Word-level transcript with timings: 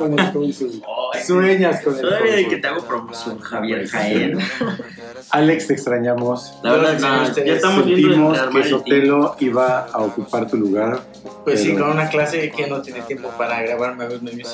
Con 0.00 0.18
el 0.18 0.32
cónsul. 0.32 0.82
Sueñas 1.26 1.82
con 1.82 1.94
el 1.94 2.00
Todavía 2.00 2.32
de 2.32 2.42
cónsul. 2.42 2.50
que 2.50 2.56
te 2.60 2.68
hago 2.68 2.84
promoción, 2.84 3.38
Javier 3.40 3.86
Jaén. 3.88 4.38
Alex, 5.30 5.66
te 5.68 5.74
extrañamos. 5.74 6.54
La 6.62 6.72
verdad, 6.72 7.04
a 7.04 7.16
no, 7.18 7.22
ustedes. 7.28 7.46
ya 7.46 7.54
estamos 7.54 7.86
viendo 7.86 8.32
que. 8.52 8.64
Sotelo 8.64 9.36
iba 9.38 9.80
a 9.86 9.98
ocupar 9.98 10.48
tu 10.50 10.56
lugar. 10.56 11.00
Pues 11.44 11.62
sí, 11.62 11.74
con 11.74 11.90
una 11.90 12.08
clase 12.08 12.50
que 12.50 12.66
no 12.66 12.82
tiene 12.82 13.02
tiempo 13.02 13.28
para 13.38 13.62
grabar 13.62 13.96
Me 13.96 14.06
Gusta 14.06 14.24
Music. 14.24 14.46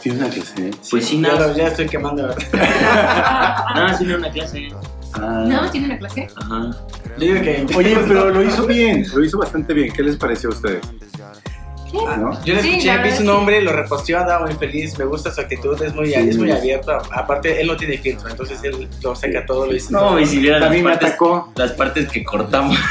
Tiene 0.00 0.18
una 0.18 0.28
clase. 0.30 0.68
¿eh? 0.68 0.70
Pues 0.90 1.04
sí, 1.06 1.20
ya, 1.20 1.28
nada. 1.28 1.46
lo- 1.48 1.54
ya 1.56 1.68
estoy 1.68 1.86
quemando. 1.86 2.26
Nada, 2.52 3.98
no 4.00 4.16
una 4.16 4.30
clase. 4.30 4.68
Ah. 5.14 5.44
No, 5.46 5.70
tiene 5.70 5.86
una 5.86 5.98
clase. 5.98 6.28
Ajá. 6.36 6.70
Oye, 7.76 7.96
pero 8.08 8.30
lo 8.30 8.42
hizo 8.42 8.66
bien, 8.66 9.06
lo 9.14 9.24
hizo 9.24 9.38
bastante 9.38 9.72
bien. 9.72 9.92
¿Qué 9.92 10.02
les 10.02 10.16
pareció 10.16 10.50
a 10.50 10.52
ustedes? 10.52 10.80
Ah, 12.08 12.16
¿No? 12.16 12.44
Yo 12.44 12.54
le 12.54 12.62
Sí, 12.62 12.68
escuché, 12.70 12.86
la 12.88 13.02
vi 13.02 13.10
su 13.10 13.16
sí. 13.18 13.24
nombre, 13.24 13.60
lo 13.62 13.72
reposteó, 13.72 14.18
andaba 14.18 14.46
muy 14.46 14.54
feliz. 14.54 14.98
Me 14.98 15.04
gusta 15.04 15.32
su 15.32 15.40
actitud, 15.40 15.80
es 15.82 15.94
muy, 15.94 16.08
Sí. 16.08 16.14
es 16.14 16.36
muy 16.38 16.50
abierto. 16.50 16.92
Aparte, 17.12 17.60
él 17.60 17.66
no 17.66 17.76
tiene 17.76 17.98
filtro, 17.98 18.28
entonces 18.28 18.58
él 18.64 18.88
lo 19.02 19.14
saca 19.14 19.44
todo, 19.46 19.66
lo 19.66 19.72
dice. 19.72 19.92
No, 19.92 20.18
y 20.18 20.26
si 20.26 20.38
vieran 20.38 20.60
las 20.60 20.82
partes, 20.82 21.08
atacó. 21.08 21.52
las 21.56 21.72
partes 21.72 22.08
que 22.10 22.24
cortamos 22.24 22.76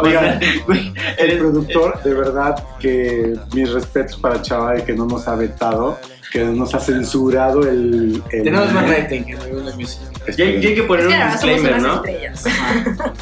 Oigan, 0.00 0.40
güey, 0.66 0.92
El 1.18 1.38
productor, 1.38 2.02
de 2.02 2.14
verdad 2.14 2.62
que 2.80 3.34
mis 3.54 3.70
respetos 3.72 4.16
para 4.16 4.40
Chaval 4.42 4.84
que 4.84 4.92
no 4.92 5.06
nos 5.06 5.26
ha 5.28 5.34
vetado, 5.36 5.98
que 6.32 6.40
no 6.40 6.52
nos 6.52 6.74
ha 6.74 6.80
censurado 6.80 7.62
el. 7.68 8.22
el 8.30 8.42
Tenemos 8.44 8.72
más 8.72 8.88
rating 8.88 9.22
que 9.24 9.36
Music. 9.76 9.98
Ya, 10.36 10.44
ya 10.44 10.68
hay 10.68 10.74
que 10.74 10.82
poner 10.84 11.06
Es 11.06 11.12
que 11.12 11.22
un 11.22 11.30
disclaimer, 11.32 11.82
¿no? 11.82 12.02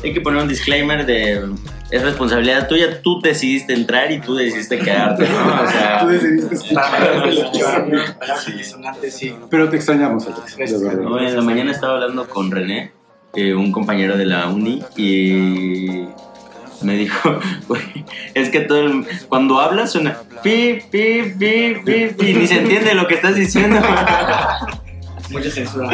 Hay 0.03 0.13
que 0.13 0.21
poner 0.21 0.43
un 0.43 0.49
disclaimer 0.49 1.07
de 1.07 1.51
es 1.91 2.03
responsabilidad 2.03 2.69
tuya, 2.69 3.03
tú 3.03 3.21
decidiste 3.21 3.73
entrar 3.75 4.11
y 4.13 4.21
tú 4.21 4.35
decidiste 4.37 4.79
quedarte, 4.79 5.27
¿no? 5.29 5.63
O 5.63 5.67
sea, 5.71 5.99
Tú 6.03 6.09
decidiste 6.09 6.75
Para 6.75 6.99
escuchar. 6.99 7.25
de 7.25 7.31
18 7.31 7.69
años, 7.69 8.11
palabras 8.13 8.47
altisonantes, 8.47 9.15
sí. 9.17 9.35
Pero 9.51 9.69
te 9.69 9.77
extrañamos, 9.77 10.27
Alex. 10.27 10.73
No, 11.01 11.19
en 11.21 11.35
la 11.37 11.43
mañana 11.43 11.71
estaba 11.73 11.95
hablando 11.95 12.29
con 12.29 12.51
René, 12.51 12.93
eh, 13.35 13.55
un 13.55 13.73
compañero 13.73 14.17
de 14.17 14.27
la 14.27 14.49
uni, 14.49 14.83
y 14.97 16.05
me 16.83 16.97
dijo, 16.97 17.39
"Güey, 17.69 18.05
es 18.35 18.49
que 18.51 18.61
todo 18.61 18.81
el- 18.81 19.07
cuando 19.29 19.61
hablas 19.61 19.93
suena 19.93 20.17
pi, 20.43 20.79
pi, 20.91 21.35
pi, 21.39 21.75
pi, 21.85 22.07
pi, 22.19 22.35
ni 22.35 22.47
se 22.47 22.59
entiende 22.61 22.95
lo 22.95 23.07
que 23.07 23.15
estás 23.15 23.35
diciendo. 23.35 23.79
Mucha 25.31 25.51
censura. 25.51 25.91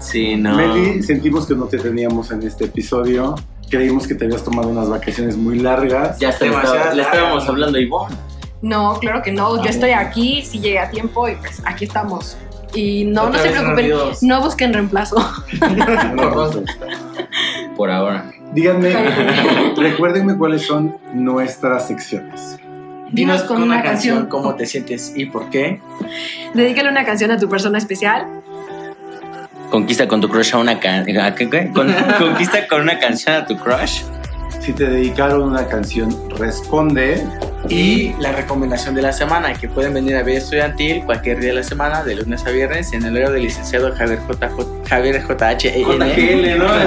Sí, 0.00 0.36
no. 0.36 0.56
Meli, 0.56 1.02
sentimos 1.02 1.46
que 1.46 1.54
no 1.54 1.66
te 1.66 1.78
teníamos 1.78 2.30
en 2.30 2.42
este 2.46 2.64
episodio. 2.64 3.34
Creímos 3.70 4.06
que 4.06 4.14
te 4.14 4.24
habías 4.26 4.42
tomado 4.44 4.68
unas 4.68 4.88
vacaciones 4.90 5.36
muy 5.36 5.58
largas. 5.60 6.18
Ya 6.18 6.30
está, 6.30 6.44
le 6.44 6.50
Demasiado 6.50 6.76
estaba- 6.76 6.94
le 6.94 7.02
estábamos 7.02 7.36
largo. 7.38 7.52
hablando 7.52 7.78
a 7.78 7.80
Ivonne. 7.80 8.16
No, 8.62 8.94
claro 9.00 9.22
que 9.22 9.32
no. 9.32 9.62
Yo 9.62 9.70
estoy 9.70 9.90
aquí, 9.92 10.42
si 10.44 10.58
llegué 10.60 10.78
a 10.80 10.90
tiempo 10.90 11.28
y 11.28 11.36
pues 11.36 11.62
aquí 11.64 11.84
estamos. 11.84 12.36
Y 12.74 13.04
no, 13.04 13.30
no 13.30 13.38
se 13.38 13.50
preocupen, 13.50 13.90
no 14.22 14.40
busquen 14.42 14.72
reemplazo. 14.74 15.16
No, 16.14 16.50
Por 17.76 17.90
ahora. 17.90 18.30
Díganme, 18.52 18.92
recuérdenme 19.76 20.36
cuáles 20.36 20.62
son 20.66 20.96
nuestras 21.14 21.86
secciones. 21.88 22.58
Dinos 23.12 23.42
con 23.42 23.62
una 23.62 23.82
canción 23.82 24.26
cómo 24.26 24.54
te 24.54 24.66
sientes 24.66 25.12
y 25.16 25.26
por 25.26 25.50
qué. 25.50 25.80
Dedícale 26.54 26.90
una 26.90 27.04
canción 27.04 27.30
a 27.32 27.38
tu 27.38 27.48
persona 27.48 27.78
especial. 27.78 28.39
Conquista 29.70 30.08
con 30.08 30.20
tu 30.20 30.28
crush 30.28 30.54
a 30.54 30.58
una 30.58 30.78
canción. 30.80 31.16
Conquista 32.18 32.66
con 32.66 32.82
una 32.82 32.98
canción 32.98 33.36
a 33.36 33.46
tu 33.46 33.56
crush. 33.56 34.02
Si 34.60 34.72
te 34.72 34.84
dedicaron 34.84 35.42
una 35.42 35.66
canción, 35.66 36.14
responde. 36.36 37.24
Y 37.68 38.14
la 38.18 38.32
recomendación 38.32 38.94
de 38.94 39.02
la 39.02 39.12
semana, 39.12 39.52
que 39.52 39.68
pueden 39.68 39.94
venir 39.94 40.16
a 40.16 40.22
ver 40.22 40.38
estudiantil 40.38 41.04
cualquier 41.04 41.38
día 41.40 41.50
de 41.50 41.56
la 41.56 41.62
semana, 41.62 42.02
de 42.02 42.16
lunes 42.16 42.44
a 42.46 42.50
viernes, 42.50 42.92
en 42.92 43.04
el 43.04 43.12
horario 43.16 43.32
del 43.32 43.42
licenciado 43.42 43.94
Javier 43.94 44.18
JJ, 44.28 44.88
Javier 44.88 45.22
JHN. 45.22 45.84
JGL, 45.84 46.58
¿no? 46.58 46.70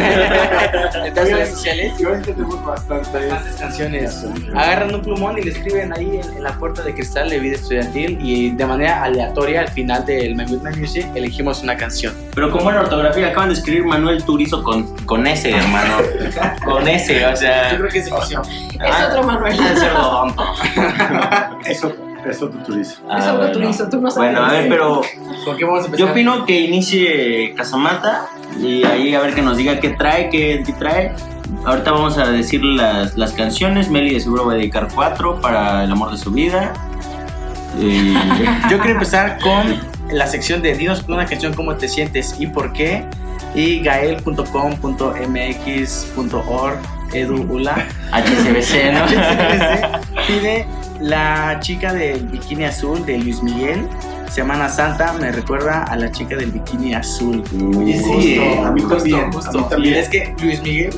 En 1.03 1.15
las 1.15 1.29
redes 1.29 1.49
sociales. 1.51 1.93
Yo 1.99 2.11
tenemos 2.21 2.65
bastantes. 2.65 3.11
Bastantes 3.13 3.55
canciones. 3.55 4.25
Agarran 4.55 4.95
un 4.95 5.01
plumón 5.01 5.37
y 5.37 5.43
le 5.43 5.51
escriben 5.51 5.93
ahí 5.93 6.19
en, 6.23 6.37
en 6.37 6.43
la 6.43 6.53
puerta 6.57 6.81
de 6.81 6.93
cristal 6.93 7.29
de 7.29 7.39
vida 7.39 7.55
estudiantil 7.55 8.17
y 8.21 8.51
de 8.51 8.65
manera 8.65 9.03
aleatoria 9.03 9.61
al 9.61 9.69
final 9.69 10.05
del 10.05 10.35
My 10.35 10.45
Good 10.45 10.61
My 10.63 10.75
Music 10.75 11.05
elegimos 11.15 11.61
una 11.61 11.77
canción. 11.77 12.13
Pero 12.33 12.51
con 12.51 12.63
buena 12.63 12.81
ortografía, 12.81 13.27
acaban 13.27 13.49
de 13.49 13.55
escribir 13.55 13.85
Manuel 13.85 14.23
Turizo 14.23 14.63
con, 14.63 14.95
con 15.05 15.27
S, 15.27 15.49
hermano. 15.49 15.97
con 16.65 16.87
S, 16.87 17.25
o 17.25 17.35
sea. 17.35 17.71
Yo 17.71 17.77
creo 17.79 17.89
que 17.89 17.99
es 17.99 18.09
ficción. 18.09 18.43
Es 18.45 19.07
otro 19.09 19.23
Manuel. 19.23 19.55
Eso, 21.65 21.93
eso 22.29 22.49
tu 22.49 22.57
turismo. 22.59 23.07
Ah, 23.09 23.17
Es 23.19 23.23
otro 23.25 23.37
bueno. 23.37 23.51
turizo, 23.53 23.89
tú 23.89 24.01
no 24.01 24.11
sabes. 24.11 24.31
Bueno, 24.31 24.45
a 24.45 24.51
ver, 24.51 24.67
pero 24.69 25.01
¿Con 25.45 25.57
qué 25.57 25.65
vamos 25.65 25.83
a 25.83 25.85
empezar? 25.85 26.05
yo 26.07 26.11
opino 26.11 26.45
que 26.45 26.59
inicie 26.61 27.53
Casamata 27.55 28.27
y 28.61 28.83
ahí 28.85 29.15
a 29.15 29.21
ver 29.21 29.33
que 29.33 29.41
nos 29.41 29.57
diga 29.57 29.79
qué 29.79 29.89
trae, 29.89 30.29
qué, 30.29 30.61
qué 30.65 30.73
trae. 30.73 31.13
Ahorita 31.65 31.91
vamos 31.91 32.17
a 32.17 32.27
decir 32.31 32.63
las, 32.63 33.17
las 33.17 33.33
canciones. 33.33 33.89
Meli 33.89 34.13
de 34.13 34.19
seguro 34.19 34.45
va 34.45 34.53
a 34.53 34.55
dedicar 34.55 34.87
cuatro 34.93 35.39
para 35.41 35.83
el 35.83 35.91
amor 35.91 36.11
de 36.11 36.17
su 36.17 36.31
vida. 36.31 36.73
Y 37.81 38.13
Yo 38.69 38.77
quiero 38.77 38.91
empezar 38.91 39.39
con 39.39 39.79
la 40.11 40.27
sección 40.27 40.61
de 40.61 40.75
Dinos 40.75 41.01
con 41.01 41.15
una 41.15 41.25
canción 41.25 41.55
cómo 41.55 41.73
te 41.75 41.87
sientes 41.87 42.35
y 42.39 42.45
por 42.45 42.71
qué. 42.71 43.03
y 43.55 43.79
gael.com.mx.org 43.81 46.77
eduula 47.13 47.85
HCBC, 48.11 48.93
¿no? 48.93 50.21
pide 50.27 50.65
la 50.99 51.59
chica 51.59 51.93
del 51.93 52.27
bikini 52.27 52.65
azul 52.65 53.05
de 53.05 53.17
Luis 53.17 53.41
Miguel. 53.43 53.87
Semana 54.29 54.67
Santa 54.67 55.13
me 55.13 55.31
recuerda 55.31 55.83
a 55.83 55.95
la 55.95 56.11
chica 56.11 56.35
del 56.35 56.51
bikini 56.51 56.95
azul. 56.95 57.43
Oye, 57.77 57.99
sí, 57.99 58.37
Justo, 58.39 58.65
a 58.65 58.71
mí 58.71 58.81
justo, 58.81 58.97
también, 58.97 59.31
justo. 59.31 59.49
a 59.49 59.61
mí 59.61 59.67
también. 59.69 59.95
Y 59.95 59.97
es 59.97 60.09
que 60.09 60.35
Luis 60.41 60.61
Miguel, 60.63 60.93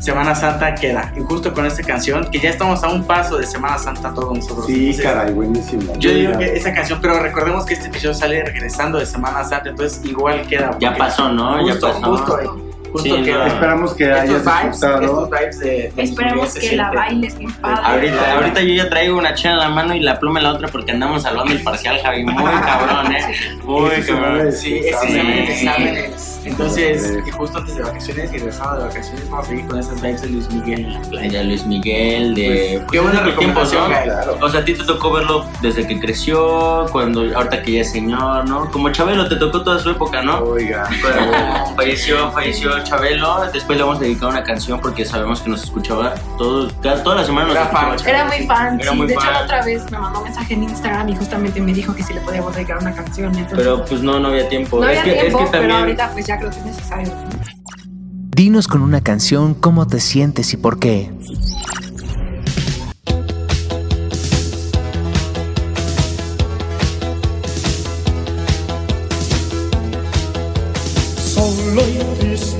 Semana 0.00 0.36
Santa 0.36 0.72
queda. 0.76 1.12
Y 1.16 1.20
justo 1.22 1.52
con 1.52 1.66
esta 1.66 1.82
canción, 1.82 2.30
que 2.30 2.38
ya 2.38 2.50
estamos 2.50 2.84
a 2.84 2.90
un 2.90 3.04
paso 3.04 3.38
de 3.38 3.46
Semana 3.46 3.76
Santa 3.76 4.14
todos 4.14 4.36
nosotros. 4.36 4.66
Sí, 4.66 4.90
Entonces, 4.90 5.02
caray, 5.04 5.32
buenísimo. 5.32 5.92
Yo 5.98 6.10
digo 6.12 6.38
que 6.38 6.56
esa 6.56 6.72
canción, 6.72 7.00
pero 7.02 7.18
recordemos 7.18 7.64
que 7.66 7.74
este 7.74 7.88
episodio 7.88 8.14
sale 8.14 8.44
regresando 8.44 8.98
de 8.98 9.06
Semana 9.06 9.42
Santa, 9.42 9.70
entonces 9.70 10.04
igual 10.04 10.46
queda. 10.46 10.76
Ya 10.78 10.94
pasó, 10.96 11.32
¿no? 11.32 11.58
Justo, 11.60 11.88
ya 11.88 11.94
pasó. 12.00 12.16
justo, 12.16 12.40
eh, 12.40 12.65
justo 12.92 13.16
Sí, 13.16 13.22
queda. 13.22 13.38
no. 13.38 13.46
Esperamos 13.46 13.94
que 13.94 14.04
hayas 14.12 14.26
vibes, 14.44 14.44
disfrutado. 14.70 15.02
estos 15.02 15.30
vibes 15.30 15.58
de, 15.60 15.92
de 15.94 16.46
se 16.50 16.60
que 16.60 16.76
la 16.76 16.90
bailes 16.92 17.38
bien 17.38 17.52
padre. 17.54 17.80
Ahorita, 17.84 18.32
ahorita 18.34 18.60
yo 18.62 18.74
ya 18.74 18.88
traigo 18.88 19.18
una 19.18 19.34
chela 19.34 19.54
en 19.54 19.60
la 19.60 19.68
mano 19.70 19.94
y 19.94 20.00
la 20.00 20.18
pluma 20.18 20.40
en 20.40 20.44
la 20.44 20.52
otra 20.52 20.68
porque 20.68 20.92
andamos 20.92 21.22
salvando 21.22 21.52
el 21.52 21.62
parcial, 21.62 21.98
Javi. 22.02 22.24
Muy 22.24 22.34
cabrón, 22.62 23.12
¿eh? 23.14 23.24
Muy 23.64 23.90
cabrón. 24.02 24.52
Sí, 24.52 24.80
Sí. 25.06 25.18
exámenes. 25.18 26.35
Entonces, 26.46 27.18
y 27.26 27.30
justo 27.30 27.58
antes 27.58 27.74
de 27.76 27.82
vacaciones 27.82 28.30
y 28.32 28.38
regresando 28.38 28.76
de 28.78 28.84
vacaciones, 28.88 29.30
vamos 29.30 29.46
a 29.46 29.48
seguir 29.50 29.66
con 29.66 29.78
esas 29.78 30.00
vibes 30.00 30.22
de 30.22 30.28
Luis 30.28 30.50
Miguel 30.52 30.80
en 30.86 30.92
la 30.94 31.00
playa. 31.02 31.38
De 31.40 31.44
Luis 31.44 31.66
Miguel, 31.66 32.34
de. 32.34 32.82
Qué 32.90 33.00
buena 33.00 33.22
pues, 33.22 33.36
tiempo, 33.38 33.60
recomendación, 33.60 33.82
¿no? 33.82 33.88
Gael. 33.88 34.04
Claro. 34.10 34.38
O 34.40 34.48
sea, 34.48 34.60
a 34.60 34.64
ti 34.64 34.74
te 34.74 34.84
tocó 34.84 35.12
verlo 35.12 35.44
desde 35.60 35.86
que 35.86 35.98
creció, 36.00 36.86
cuando 36.92 37.22
ahorita 37.36 37.62
que 37.62 37.72
ya 37.72 37.80
es 37.80 37.90
señor, 37.92 38.48
¿no? 38.48 38.70
Como 38.70 38.90
Chabelo, 38.90 39.28
te 39.28 39.36
tocó 39.36 39.62
toda 39.62 39.78
su 39.78 39.90
época, 39.90 40.22
¿no? 40.22 40.38
Oiga, 40.38 40.88
Cuando 41.02 41.74
falleció, 41.76 42.30
falleció 42.32 42.82
Chabelo, 42.84 43.50
después 43.52 43.76
le 43.78 43.84
vamos 43.84 43.98
a 44.00 44.04
dedicar 44.04 44.28
una 44.30 44.42
canción 44.42 44.80
porque 44.80 45.04
sabemos 45.04 45.40
que 45.40 45.50
nos 45.50 45.62
escuchaba 45.64 46.14
todo, 46.38 46.70
cada- 46.82 47.02
toda 47.02 47.16
la 47.16 47.24
semana 47.24 47.46
nos 47.48 47.56
Era 47.56 47.64
escuchaba 47.64 47.88
fan. 47.90 47.98
Chabelo. 47.98 48.16
Era 48.18 48.24
muy 48.36 48.46
fan, 48.46 48.80
Era 48.80 48.90
sí. 48.92 48.96
muy 48.96 49.06
de 49.06 49.14
hecho, 49.14 49.30
la 49.30 49.42
otra 49.42 49.64
vez 49.64 49.90
me 49.90 49.98
mandó 49.98 50.18
un 50.20 50.24
mensaje 50.24 50.54
en 50.54 50.62
Instagram 50.64 51.08
y 51.08 51.16
justamente 51.16 51.60
me 51.60 51.72
dijo 51.72 51.94
que 51.94 52.02
si 52.02 52.12
le 52.14 52.20
podíamos 52.20 52.54
dedicar 52.54 52.78
una 52.78 52.94
canción. 52.94 53.30
Entonces, 53.34 53.58
Pero 53.58 53.84
pues 53.84 54.00
no, 54.02 54.18
no 54.20 54.28
había 54.28 54.48
tiempo. 54.48 54.80
no 54.80 54.88
es, 54.88 55.00
que, 55.00 55.12
tiempo, 55.12 55.38
es 55.38 55.44
que 55.44 55.50
pero 55.50 55.62
también. 55.62 55.80
ahorita 55.80 56.10
pues 56.12 56.26
ya 56.26 56.35
creo 56.38 56.50
que 56.50 56.58
es 56.58 56.64
necesario. 56.64 57.12
Dinos 58.36 58.68
con 58.68 58.82
una 58.82 59.00
canción 59.00 59.54
cómo 59.54 59.86
te 59.86 60.00
sientes 60.00 60.52
y 60.52 60.56
por 60.56 60.78
qué. 60.78 61.10
Solo 71.16 71.82
y 71.88 72.18
triste 72.18 72.55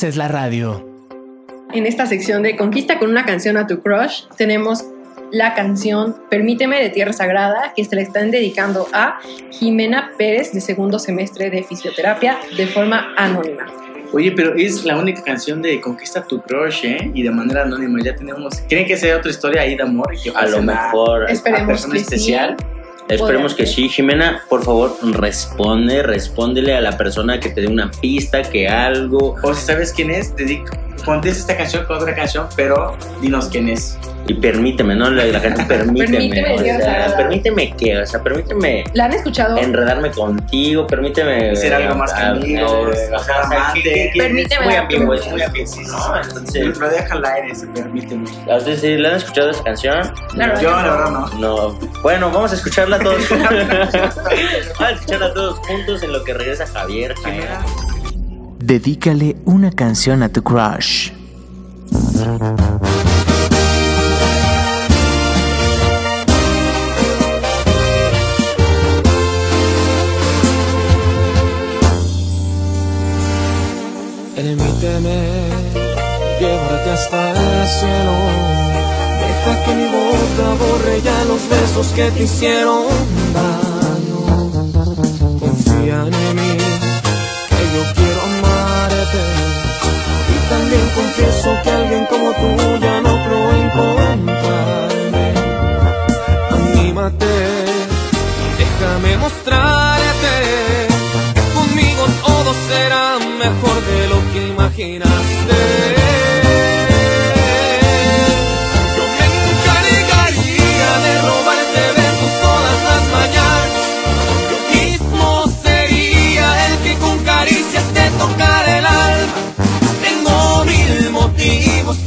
haces 0.00 0.16
la 0.16 0.28
radio. 0.28 0.82
En 1.74 1.84
esta 1.84 2.06
sección 2.06 2.42
de 2.42 2.56
Conquista 2.56 2.98
con 2.98 3.10
una 3.10 3.26
canción 3.26 3.58
a 3.58 3.66
tu 3.66 3.82
crush, 3.82 4.22
tenemos 4.38 4.82
la 5.30 5.52
canción 5.52 6.16
Permíteme 6.30 6.80
de 6.80 6.88
Tierra 6.88 7.12
Sagrada, 7.12 7.74
que 7.76 7.84
se 7.84 7.94
le 7.96 8.00
están 8.00 8.30
dedicando 8.30 8.88
a 8.94 9.20
Jimena 9.50 10.12
Pérez 10.16 10.54
de 10.54 10.62
segundo 10.62 10.98
semestre 10.98 11.50
de 11.50 11.64
fisioterapia 11.64 12.38
de 12.56 12.66
forma 12.66 13.12
anónima. 13.18 13.66
Oye, 14.14 14.32
pero 14.32 14.54
es 14.54 14.86
la 14.86 14.96
única 14.96 15.22
canción 15.22 15.60
de 15.60 15.78
Conquista 15.82 16.24
tu 16.26 16.40
crush, 16.40 16.86
¿eh? 16.86 17.10
Y 17.12 17.22
de 17.22 17.30
manera 17.30 17.64
anónima. 17.64 17.98
Ya 18.02 18.16
tenemos. 18.16 18.54
¿Creen 18.70 18.86
que 18.86 18.96
sea 18.96 19.18
otra 19.18 19.30
historia 19.30 19.60
ahí 19.60 19.76
de 19.76 19.82
amor? 19.82 20.08
Que 20.20 20.30
A 20.30 20.46
lo 20.46 20.50
pasen 20.52 20.64
mejor. 20.64 21.24
a 21.28 21.30
Esperemos 21.30 21.66
persona 21.66 21.94
que 21.94 22.00
especial. 22.00 22.56
Esperemos 23.14 23.54
que 23.54 23.66
sí. 23.66 23.88
Jimena, 23.88 24.44
por 24.48 24.64
favor, 24.64 24.96
responde, 25.02 26.02
respóndele 26.02 26.74
a 26.74 26.80
la 26.80 26.96
persona 26.96 27.40
que 27.40 27.50
te 27.50 27.60
dé 27.62 27.66
una 27.66 27.90
pista, 27.90 28.42
que 28.42 28.68
algo. 28.68 29.36
O 29.42 29.54
si 29.54 29.62
sabes 29.62 29.92
quién 29.92 30.10
es, 30.10 30.34
dedica, 30.36 30.78
Contesta 31.04 31.40
esta 31.40 31.56
canción 31.56 31.84
con 31.86 31.96
otra 31.98 32.14
canción, 32.14 32.46
pero 32.56 32.96
dinos 33.20 33.48
quién 33.48 33.68
es. 33.68 33.98
Y 34.26 34.34
permíteme, 34.34 34.94
¿no? 34.94 35.10
La, 35.10 35.24
la 35.24 35.40
canción 35.40 35.66
permíteme. 35.66 36.18
Permíteme, 36.18 36.54
o 36.54 36.58
sea, 36.58 36.80
Sara. 36.80 37.16
permíteme 37.16 37.76
que, 37.76 37.98
o 37.98 38.06
sea, 38.06 38.22
permíteme 38.22 38.84
¿La 38.92 39.06
han 39.06 39.12
escuchado? 39.14 39.56
enredarme 39.58 40.10
contigo, 40.10 40.86
permíteme. 40.86 41.56
Ser 41.56 41.74
algo 41.74 41.96
más 41.96 42.12
que 42.12 42.20
ah, 42.20 42.30
amigos, 42.30 42.96
ajá, 43.12 43.16
o 43.16 43.24
sea, 43.24 43.42
amante. 43.42 44.12
Permíteme 44.16 44.60
Es 44.60 44.66
muy 44.66 44.74
ambiguo, 44.74 45.14
es 45.14 45.26
muy 45.26 45.42
ambiguo, 45.42 45.82
¿no? 45.82 46.22
Entonces, 46.22 46.78
Lo 46.78 46.88
deja 46.88 47.14
al 47.14 47.24
aire, 47.24 47.54
se 47.54 47.66
permíteme. 47.68 48.28
¿a 48.50 48.56
ustedes 48.56 48.80
sí 48.80 48.96
le 48.96 49.08
han 49.08 49.16
escuchado 49.16 49.50
esa 49.50 49.64
canción? 49.64 50.12
Claro. 50.32 50.60
Yo, 50.60 50.70
la 50.70 50.82
verdad, 50.82 51.10
no. 51.10 51.28
No. 51.38 51.78
Bueno, 52.02 52.30
vamos 52.30 52.52
a 52.52 52.54
escucharla 52.54 52.98
todos. 53.00 53.28
vamos 53.30 54.80
a 54.80 54.90
escucharla 54.92 55.34
todos 55.34 55.58
juntos 55.66 56.02
en 56.02 56.12
lo 56.12 56.22
que 56.22 56.34
regresa 56.34 56.66
Javier. 56.66 57.14
Javier. 57.22 57.48
Dedícale 58.62 59.36
una 59.46 59.70
canción 59.70 60.22
a 60.22 60.28
tu 60.28 60.42
crush. 60.42 61.12
Permíteme 74.36 75.18
llevarte 76.38 76.90
hasta 76.90 77.30
el 77.30 77.66
cielo. 77.66 78.12
Deja 79.20 79.64
que 79.64 79.74
mi 79.74 79.84
boca 79.84 80.54
borre 80.58 81.00
ya 81.02 81.24
los 81.24 81.48
besos 81.48 81.86
que 81.94 82.10
te 82.10 82.24
hicieron 82.24 82.84
tú 92.40 92.76
ya 92.80 93.00
no 93.00 93.12
creo 93.24 93.48
encontrarme. 93.64 95.26
Anímate 96.50 97.60
déjame 98.80 99.16
mostrarte 99.18 100.34
que 101.34 101.40
conmigo 101.54 102.04
todo 102.24 102.54
será 102.68 103.18
mejor 103.18 103.76
de 103.90 104.08
lo 104.08 104.32
que 104.32 104.48
imaginaste. 104.48 105.99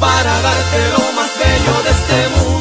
Para 0.03 0.41
darte 0.41 0.89
lo 0.91 1.11
más 1.13 1.31
bello 1.39 1.83
de 1.83 1.89
este 1.91 2.29
mundo. 2.29 2.52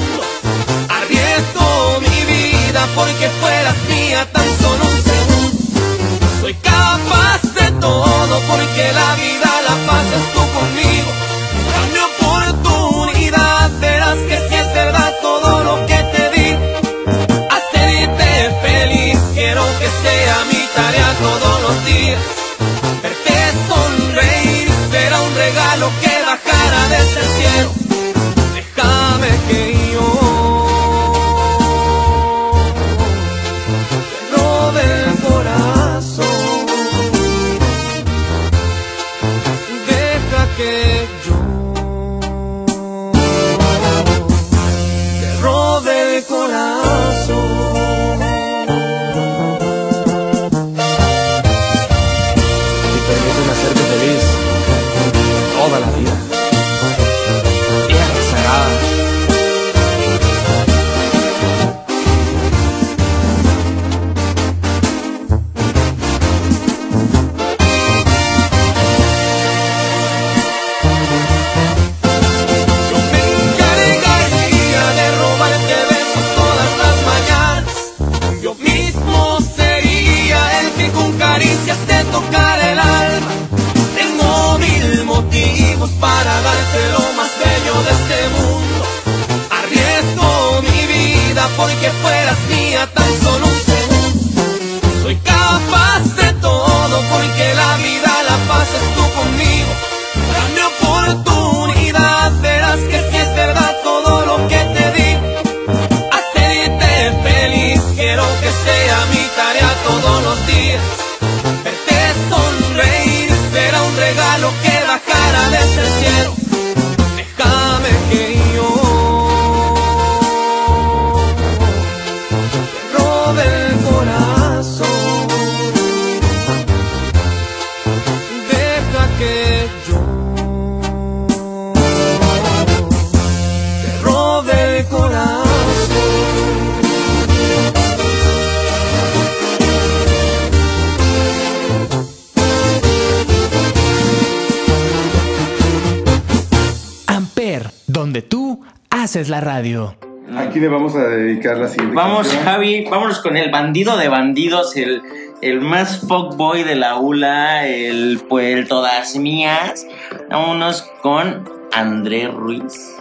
Le 150.63 150.69
vamos 150.69 150.95
a 150.95 151.07
dedicar 151.09 151.59
la 151.59 151.69
siguiente 151.69 151.95
Vamos, 151.97 152.29
canción. 152.29 152.45
Javi, 152.45 152.85
vámonos 152.91 153.19
con 153.21 153.37
el 153.37 153.51
bandido 153.51 153.97
de 153.99 154.09
bandidos, 154.09 154.77
el, 154.77 155.03
el 155.43 155.61
más 155.61 156.01
fuckboy 156.01 156.63
de 156.63 156.77
la 156.77 156.97
ULA, 156.97 157.67
el 157.67 158.21
pues 158.29 158.67
todas 158.69 159.17
mías. 159.17 159.87
Vámonos 160.31 160.83
con 161.03 161.49
André 161.73 162.29
Ruiz. 162.29 162.97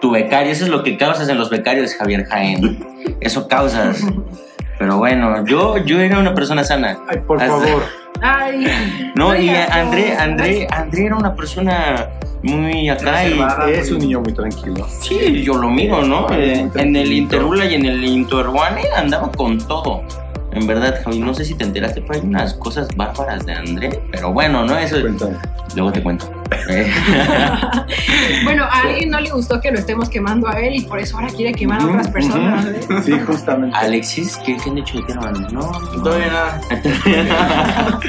Tu 0.00 0.10
becario, 0.12 0.52
eso 0.52 0.64
es 0.64 0.70
lo 0.70 0.82
que 0.84 0.96
causas 0.96 1.28
en 1.28 1.38
los 1.38 1.50
becarios, 1.50 1.94
Javier 1.94 2.24
Jaén. 2.24 2.78
Eso 3.20 3.48
causas. 3.48 4.00
Pero 4.78 4.96
bueno, 4.98 5.44
yo, 5.44 5.76
yo 5.78 5.98
era 6.00 6.20
una 6.20 6.34
persona 6.34 6.62
sana. 6.62 6.98
Ay, 7.08 7.18
por 7.26 7.42
Hasta- 7.42 7.58
favor. 7.66 7.82
Ay. 8.22 9.12
No, 9.16 9.34
y 9.36 9.48
André. 9.48 10.16
André, 10.16 10.66
André 10.70 11.06
era 11.06 11.16
una 11.16 11.34
persona 11.34 12.08
muy 12.42 12.88
acá 12.88 13.26
y... 13.28 13.38
Es 13.72 13.90
un 13.90 13.98
niño 13.98 14.20
muy 14.20 14.32
tranquilo. 14.32 14.86
Sí, 15.00 15.42
yo 15.42 15.54
lo 15.54 15.70
miro, 15.70 16.02
¿no? 16.02 16.28
Muy 16.28 16.36
Eh, 16.36 16.70
en 16.74 16.96
el. 16.96 17.12
Interula 17.12 17.64
y 17.64 17.74
en 17.74 17.86
el 17.86 18.04
Interurbane 18.04 18.82
andaba 18.96 19.30
con 19.32 19.58
todo. 19.58 20.02
En 20.52 20.66
verdad, 20.66 21.00
Javi, 21.04 21.18
no 21.20 21.34
sé 21.34 21.44
si 21.44 21.54
te 21.54 21.64
enteraste, 21.64 22.00
pero 22.00 22.14
hay 22.20 22.26
unas 22.26 22.54
cosas 22.54 22.88
bárbaras 22.96 23.44
de 23.46 23.52
André. 23.54 24.02
Pero 24.10 24.32
bueno, 24.32 24.64
¿no? 24.64 24.76
Eso 24.78 25.00
Cuéntame. 25.00 25.36
luego 25.74 25.92
te 25.92 26.02
cuento. 26.02 26.30
Bueno, 28.44 28.64
a 28.64 28.80
alguien 28.82 29.10
no 29.10 29.20
le 29.20 29.30
gustó 29.30 29.60
que 29.60 29.70
lo 29.70 29.78
estemos 29.78 30.08
quemando 30.08 30.48
a 30.48 30.52
él 30.60 30.74
y 30.76 30.80
por 30.82 30.98
eso 30.98 31.16
ahora 31.18 31.28
quiere 31.28 31.52
quemar 31.52 31.80
a 31.82 31.86
otras 31.86 32.08
personas. 32.08 32.64
¿eh? 32.66 32.80
Sí, 33.04 33.12
justamente. 33.26 33.76
Alexis, 33.76 34.36
¿qué, 34.38 34.56
qué 34.56 34.70
han 34.70 34.78
hecho 34.78 34.98
de 34.98 35.02
ti, 35.04 35.12
hermano? 35.12 35.46
No, 35.50 35.70
Todavía 36.02 36.26
nada. 36.28 36.60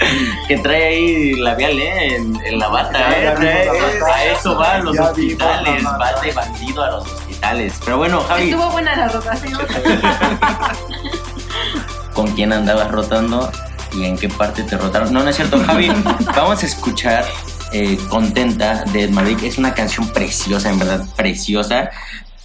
que 0.47 0.57
trae 0.59 0.83
ahí 0.87 1.33
labial, 1.35 1.77
¿eh? 1.79 2.15
En, 2.15 2.35
en 2.45 2.59
la 2.59 2.67
bata, 2.69 2.97
Ya, 2.99 3.09
¿eh? 3.17 3.23
ya 3.23 3.35
Trae- 3.35 3.65
la 3.65 3.73
bata. 3.73 4.15
a 4.15 4.23
eso 4.25 4.57
va 4.57 4.71
a 4.75 4.79
los 4.79 4.95
Ya 4.95 5.03
hospitales, 5.03 5.85
va 5.85 6.21
de 6.21 6.31
bandido 6.31 6.83
a 6.83 6.89
los 6.91 7.03
hospitales. 7.11 7.79
Pero 7.83 7.97
bueno, 7.97 8.19
Javi, 8.21 8.49
Estuvo 8.49 8.69
buena 8.71 8.95
la 8.95 9.07
rotación. 9.09 9.59
¿con 12.19 12.33
quién 12.33 12.51
andabas 12.51 12.91
rotando 12.91 13.49
y 13.93 14.03
en 14.03 14.17
qué 14.17 14.27
parte 14.27 14.63
te 14.63 14.75
rotaron? 14.77 15.13
No, 15.13 15.23
no 15.23 15.29
es 15.29 15.37
cierto, 15.37 15.57
Javi. 15.65 15.89
Vamos 16.35 16.61
a 16.61 16.65
escuchar 16.65 17.23
eh, 17.71 17.97
Contenta 18.09 18.83
de 18.91 19.07
Maverick. 19.07 19.43
Es 19.43 19.57
una 19.57 19.73
canción 19.73 20.05
preciosa, 20.09 20.69
en 20.69 20.79
verdad, 20.79 21.05
preciosa. 21.15 21.89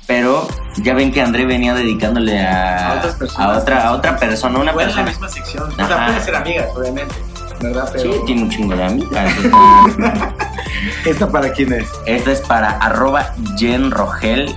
Pero 0.07 0.47
ya 0.77 0.95
ven 0.95 1.11
que 1.11 1.21
André 1.23 1.45
venía 1.45 1.75
dedicándole 1.75 2.41
a, 2.47 2.93
A 2.93 2.99
otras 2.99 3.15
personas. 3.17 3.49
a 3.49 3.59
otra, 3.59 3.89
a 3.89 3.93
otra 3.95 4.17
persona, 4.17 4.59
una 4.61 4.71
en 4.71 4.77
la 4.77 4.83
persona. 4.85 5.03
misma 5.07 5.29
sección. 5.29 5.65
O 5.65 5.83
Ajá. 5.83 5.89
sea, 5.89 6.07
pueden 6.07 6.23
ser 6.23 6.37
amigas, 6.37 6.67
obviamente. 6.77 7.15
¿Verdad? 7.61 7.93
Sí, 7.97 8.11
tiene 8.27 8.43
un 8.43 8.51
chingo 8.51 8.77
de 8.77 8.85
amigas. 8.85 9.33
¿Esta 11.05 11.29
para 11.29 11.51
quién 11.53 11.73
es? 11.73 11.89
Esta 12.07 12.31
es 12.31 12.41
para 12.43 12.71
arroba 12.79 13.35
Jen 13.59 13.91
Rogel 13.91 14.55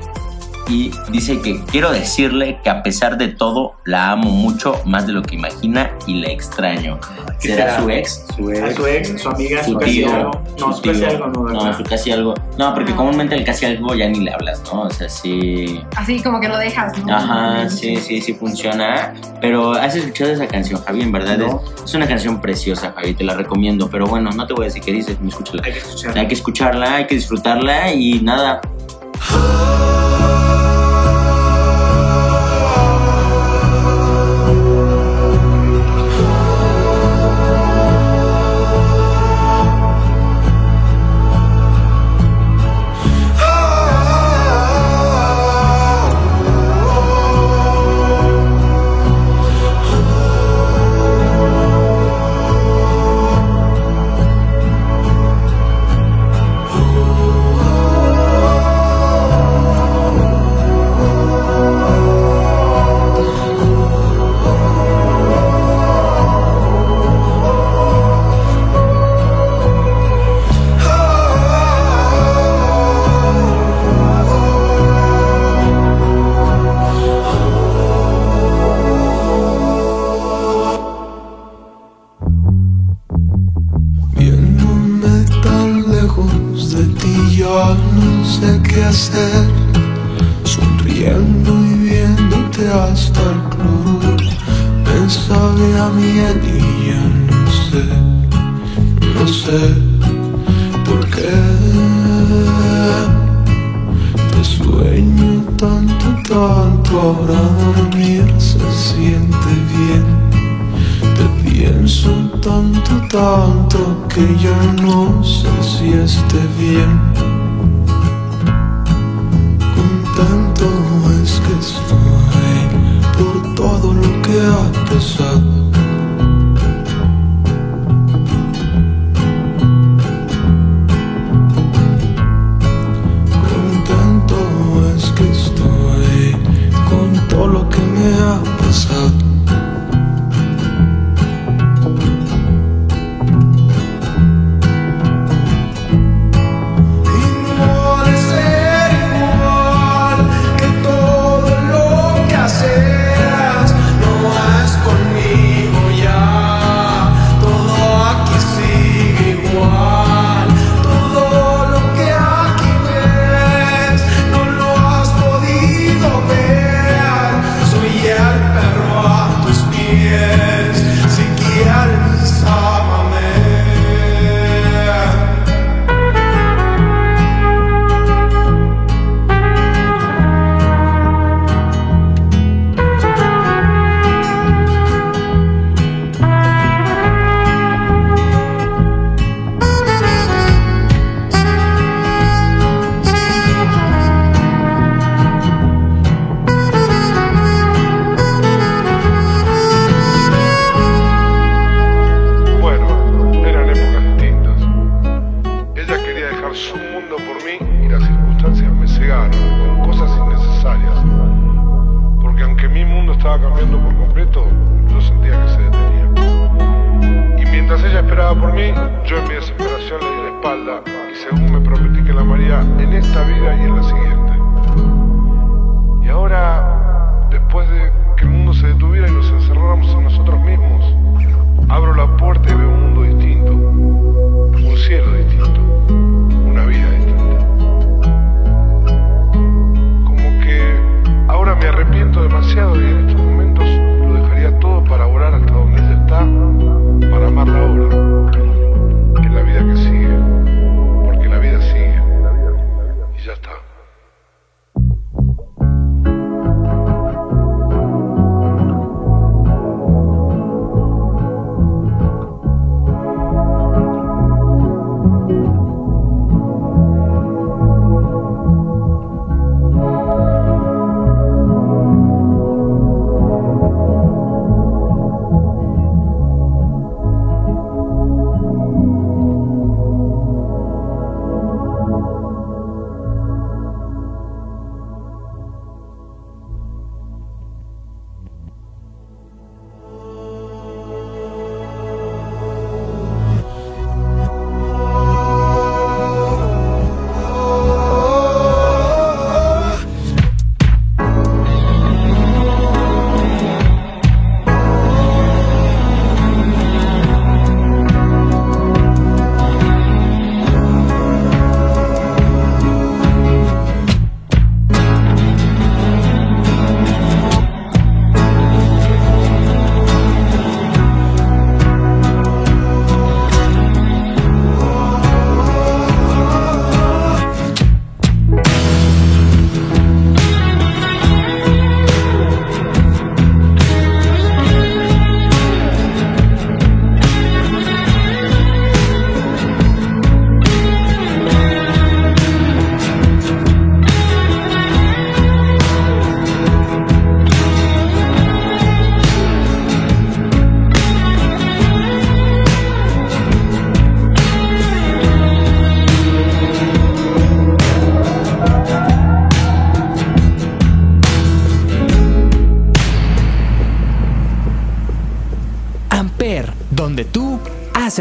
y 0.69 0.91
dice 1.11 1.39
que 1.41 1.61
quiero 1.65 1.91
decirle 1.91 2.59
que 2.63 2.69
a 2.69 2.83
pesar 2.83 3.17
de 3.17 3.29
todo 3.29 3.75
la 3.85 4.11
amo 4.11 4.29
mucho 4.29 4.81
más 4.85 5.07
de 5.07 5.13
lo 5.13 5.21
que 5.21 5.35
imagina 5.35 5.91
y 6.05 6.15
la 6.21 6.29
extraño. 6.31 6.99
¿Qué 7.39 7.49
¿Será 7.49 7.71
será? 7.75 7.81
su 7.81 7.89
ex? 7.89 8.25
Su 8.35 8.51
ex. 8.51 8.75
su 8.75 8.87
ex, 8.87 9.21
su 9.21 9.29
amiga, 9.29 9.63
Su 9.63 9.71
su 9.73 9.77
casi 9.79 9.91
tío, 9.91 10.13
algo. 10.15 10.31
No, 10.59 10.73
su 10.73 10.81
tío. 10.81 10.91
casi 10.91 11.05
algo 11.05 11.27
no, 11.27 11.33
No, 11.33 11.43
¿verdad? 11.43 11.77
su 11.77 11.83
casi 11.83 12.11
algo. 12.11 12.33
No, 12.57 12.73
porque 12.73 12.95
comúnmente 12.95 13.35
el 13.35 13.43
casi 13.45 13.65
algo 13.67 13.93
ya 13.95 14.07
ni 14.09 14.19
le 14.21 14.33
hablas, 14.33 14.61
¿no? 14.73 14.81
O 14.81 14.89
sea, 14.89 15.07
sí. 15.07 15.79
Así 15.95 16.21
como 16.21 16.39
que 16.39 16.47
lo 16.49 16.57
dejas, 16.57 16.97
¿no? 17.05 17.15
Ajá, 17.15 17.69
sí, 17.69 17.95
sí, 17.97 18.21
sí 18.21 18.33
funciona. 18.33 19.13
Pero 19.39 19.73
has 19.73 19.95
escuchado 19.95 20.31
esa 20.31 20.47
canción, 20.47 20.81
Javi, 20.83 21.01
en 21.01 21.11
verdad 21.11 21.37
No. 21.37 21.61
es, 21.77 21.83
es 21.85 21.93
una 21.93 22.07
canción 22.07 22.41
preciosa, 22.41 22.91
Javi, 22.95 23.13
te 23.13 23.23
la 23.23 23.35
recomiendo. 23.35 23.89
Pero 23.89 24.07
bueno, 24.07 24.31
no 24.31 24.45
te 24.47 24.53
voy 24.53 24.63
a 24.63 24.65
decir 24.65 24.81
qué 24.81 24.91
dices, 24.91 25.19
me 25.21 25.29
escúchala. 25.29 25.61
Hay 25.65 25.73
que 25.73 25.79
escuchar. 25.79 26.17
Hay 26.17 26.27
que 26.27 26.33
escucharla, 26.33 26.95
hay 26.95 27.07
que 27.07 27.15
disfrutarla 27.15 27.93
y 27.93 28.19
nada. 28.21 28.61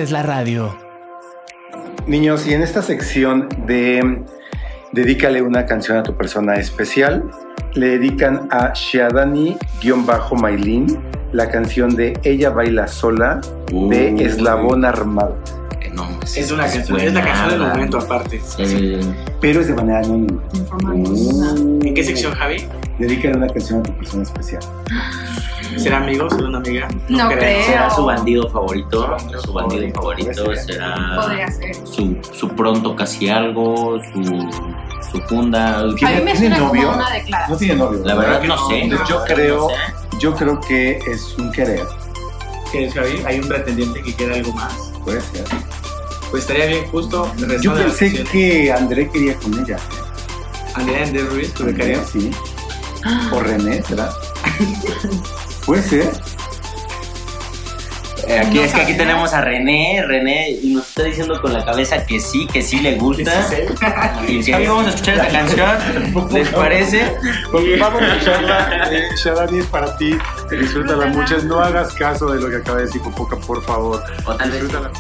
Haces 0.07 0.13
la 0.13 0.23
radio. 0.23 0.77
Niños, 2.07 2.47
y 2.47 2.55
en 2.55 2.63
esta 2.63 2.81
sección 2.83 3.49
de 3.67 4.23
Dedícale 4.93 5.43
una 5.43 5.67
canción 5.67 5.99
a 5.99 6.05
tu 6.05 6.17
persona 6.17 6.55
especial, 6.55 7.25
le 7.75 7.99
dedican 7.99 8.47
a 8.51 8.73
Shiadani-Mailin 8.73 10.97
la 11.33 11.51
canción 11.51 11.97
de 11.97 12.17
Ella 12.23 12.51
baila 12.51 12.87
sola 12.87 13.41
de 13.71 14.15
Uh. 14.15 14.21
Eslabón 14.21 14.85
Armado, 14.85 15.37
Eh, 15.81 15.91
no, 15.93 16.09
Es 16.25 16.53
una 16.53 16.69
canción, 16.69 17.01
es 17.01 17.13
la 17.13 17.23
canción 17.23 17.49
del 17.51 17.59
momento 17.61 17.99
aparte. 17.99 18.41
Pero 19.41 19.61
es 19.61 19.67
de 19.67 19.75
manera 19.75 19.99
anónima. 19.99 20.41
¿En 21.85 21.95
qué 21.95 22.05
sección, 22.05 22.33
Javi? 22.33 22.65
Dedícale 22.99 23.37
una 23.37 23.49
canción 23.49 23.81
a 23.81 23.83
tu 23.83 23.93
persona 23.93 24.23
especial. 24.23 24.63
¿Será 25.77 25.99
amigo? 25.99 26.29
¿Será 26.31 26.49
una 26.49 26.59
amiga? 26.59 26.89
No 27.09 27.29
creo. 27.29 27.65
¿Será 27.67 27.91
su 27.91 28.05
bandido 28.05 28.49
favorito? 28.49 29.17
Su 29.45 29.53
bandido 29.53 29.91
favorito 29.95 30.55
será 30.57 31.17
Podría 31.21 31.49
ser. 31.49 31.75
su, 31.87 32.17
su 32.33 32.49
pronto 32.51 32.95
casi 32.97 33.29
algo, 33.29 34.01
su, 34.13 34.23
su 35.13 35.19
funda. 35.29 35.81
A 35.81 35.83
mí 35.85 35.95
¿Tiene- 35.95 36.15
me 36.23 36.33
tiene 36.33 36.37
suena 36.57 36.59
novio? 36.59 36.83
como 36.91 36.97
una 36.97 37.09
No 37.49 37.57
tiene 37.57 37.75
novio. 37.77 38.01
La 38.05 38.15
verdad 38.15 38.43
no 38.45 38.69
sé. 38.69 38.83
Entonces, 38.83 39.09
yo 39.09 39.19
No 39.19 39.25
creo, 39.25 39.69
sé. 39.69 40.19
yo 40.19 40.35
creo 40.35 40.61
que 40.61 40.99
es 41.11 41.35
un 41.39 41.53
querer. 41.53 41.85
¿Qué 42.73 42.87
es, 42.87 42.95
Javi? 42.95 43.23
¿Hay 43.27 43.39
un 43.39 43.49
pretendiente 43.49 44.03
que 44.03 44.15
quiera 44.15 44.35
algo 44.35 44.53
más? 44.53 44.73
Puede 45.05 45.21
ser. 45.21 45.45
Pues 46.31 46.43
estaría 46.43 46.67
bien 46.67 46.85
justo 46.89 47.33
Yo 47.63 47.73
la 47.75 47.85
pensé 47.85 48.25
que 48.25 48.73
André 48.73 49.09
quería 49.11 49.37
con 49.37 49.55
ella. 49.61 49.77
Andrea 50.75 51.07
de 51.09 51.21
Ruiz, 51.21 51.55
tu 51.55 51.65
becario. 51.65 52.03
Sí. 52.13 52.31
O 53.33 53.41
René, 53.41 53.83
¿será? 53.85 54.11
Puede 55.67 55.83
ser. 55.83 56.11
Eh, 58.29 58.41
aquí 58.41 58.57
No 58.57 58.63
es 58.65 58.73
que 58.73 58.81
aquí 58.81 58.95
tenemos 58.97 59.33
a 59.33 59.41
René, 59.41 60.03
René, 60.05 60.51
y 60.51 60.75
nos 60.75 60.89
está 60.89 61.05
diciendo 61.05 61.41
con 61.41 61.53
la 61.53 61.65
cabeza 61.65 62.05
que 62.07 62.19
sí, 62.19 62.47
que 62.53 62.61
sí 62.61 62.81
le 62.81 62.97
gusta. 62.97 63.33
Y 64.27 64.43
que 64.43 64.53
ahí 64.55 64.67
vamos 64.67 64.87
a 64.87 64.89
escuchar 64.91 65.15
esta 65.19 65.29
canción. 65.29 66.33
¿Les 66.33 66.49
parece? 66.49 67.03
Pues 67.53 67.79
vamos 67.79 68.03
a 68.03 68.07
escucharla. 68.17 68.89
Eh, 68.91 69.03
Shadani 69.23 69.59
es 69.61 69.67
para 69.67 69.97
ti. 69.97 70.17
Disfrútala 70.51 71.07
mucho. 71.07 71.39
No 71.45 71.61
hagas 71.61 71.93
caso 71.95 72.27
de 72.33 72.41
lo 72.41 72.51
que 72.51 72.57
acaba 72.57 72.79
de 72.79 72.87
decir 72.87 73.01
Popoca, 73.03 73.37
por 73.37 73.63
favor. 73.65 74.03
O 74.25 74.35
tal 74.35 74.51
vez- 74.51 74.63
Disfrútala. 74.63 74.91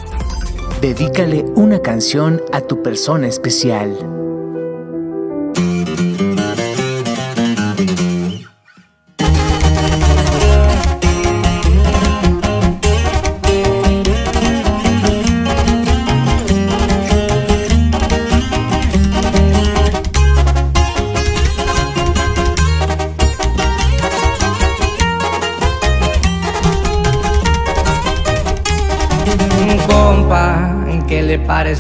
Dedícale 0.81 1.45
una 1.57 1.81
canción 1.81 2.41
a 2.53 2.61
tu 2.61 2.81
persona 2.83 3.27
especial. 3.27 3.97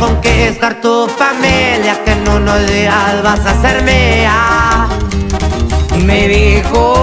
conquistar 0.00 0.80
tu 0.80 1.06
familia, 1.06 2.02
que 2.04 2.12
en 2.12 2.28
unos 2.28 2.66
días 2.66 3.22
vas 3.22 3.44
a 3.46 3.60
ser 3.60 3.82
mía. 3.82 4.88
Me 6.04 6.26
dijo 6.26 6.96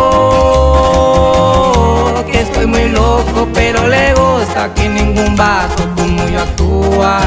que 2.29 2.41
estoy 2.41 2.65
muy 2.65 2.89
loco, 2.89 3.47
pero 3.53 3.87
le 3.87 4.13
gusta 4.15 4.73
que 4.73 4.89
ningún 4.89 5.35
vato 5.35 5.83
como 5.95 6.27
yo 6.27 6.41
actúa. 6.41 7.19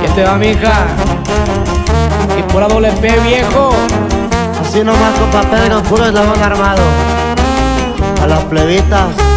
¿Quién 0.00 0.14
te 0.14 0.24
va, 0.24 0.34
mija? 0.34 0.88
Y 2.36 2.42
pura 2.52 2.66
doble 2.66 2.90
P, 2.92 3.20
viejo. 3.20 3.70
Así 4.60 4.82
nomás, 4.82 5.14
compa 5.18 5.42
Pedro, 5.42 5.82
puro 5.84 6.04
eslabón 6.06 6.42
armado. 6.42 6.82
A 8.20 8.26
las 8.26 8.44
plebitas. 8.44 9.27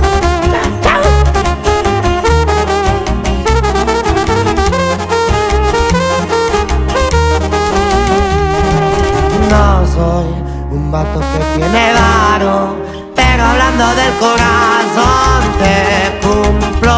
Vato 10.92 11.20
que 11.22 11.40
tiene 11.58 11.94
varo, 11.94 12.76
pero 13.16 13.46
hablando 13.46 13.86
del 13.96 14.14
corazón 14.20 15.42
te 15.58 16.20
cumplo 16.20 16.98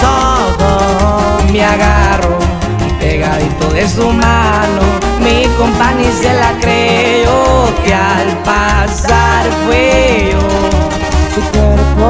todo. 0.00 1.52
Me 1.52 1.62
agarro 1.62 2.38
pegadito 2.98 3.68
de 3.68 3.86
su 3.86 4.08
mano. 4.08 4.80
Mi 5.20 5.46
compa 5.58 5.92
ni 5.92 6.06
se 6.06 6.32
la 6.32 6.52
creyó 6.58 7.68
que 7.84 7.94
al 7.94 8.28
pasar 8.44 9.44
fue 9.66 10.30
yo. 10.32 10.40
Su 11.34 11.40
cuerpo, 11.52 12.08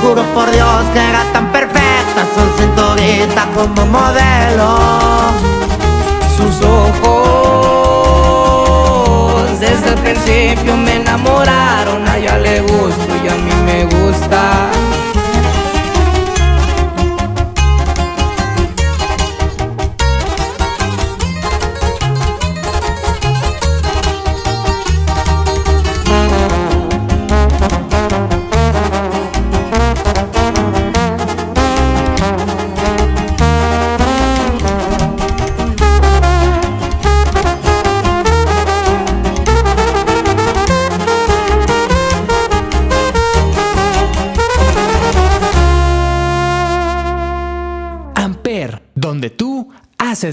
juro 0.00 0.22
por 0.34 0.50
Dios 0.50 0.84
que 0.94 1.00
era 1.00 1.22
tan 1.34 1.52
perfecta, 1.52 2.20
su 2.34 2.42
cinturita 2.58 3.46
como 3.54 3.84
modelo. 3.86 4.78
Sus 6.36 6.64
ojos 6.64 7.19
me 10.76 10.96
enamoraron. 10.96 12.06
A 12.06 12.18
ella 12.18 12.38
le 12.38 12.60
gusto 12.60 13.12
y 13.24 13.28
a 13.28 13.34
mí 13.36 13.54
me 13.64 13.84
gusta. 13.84 14.99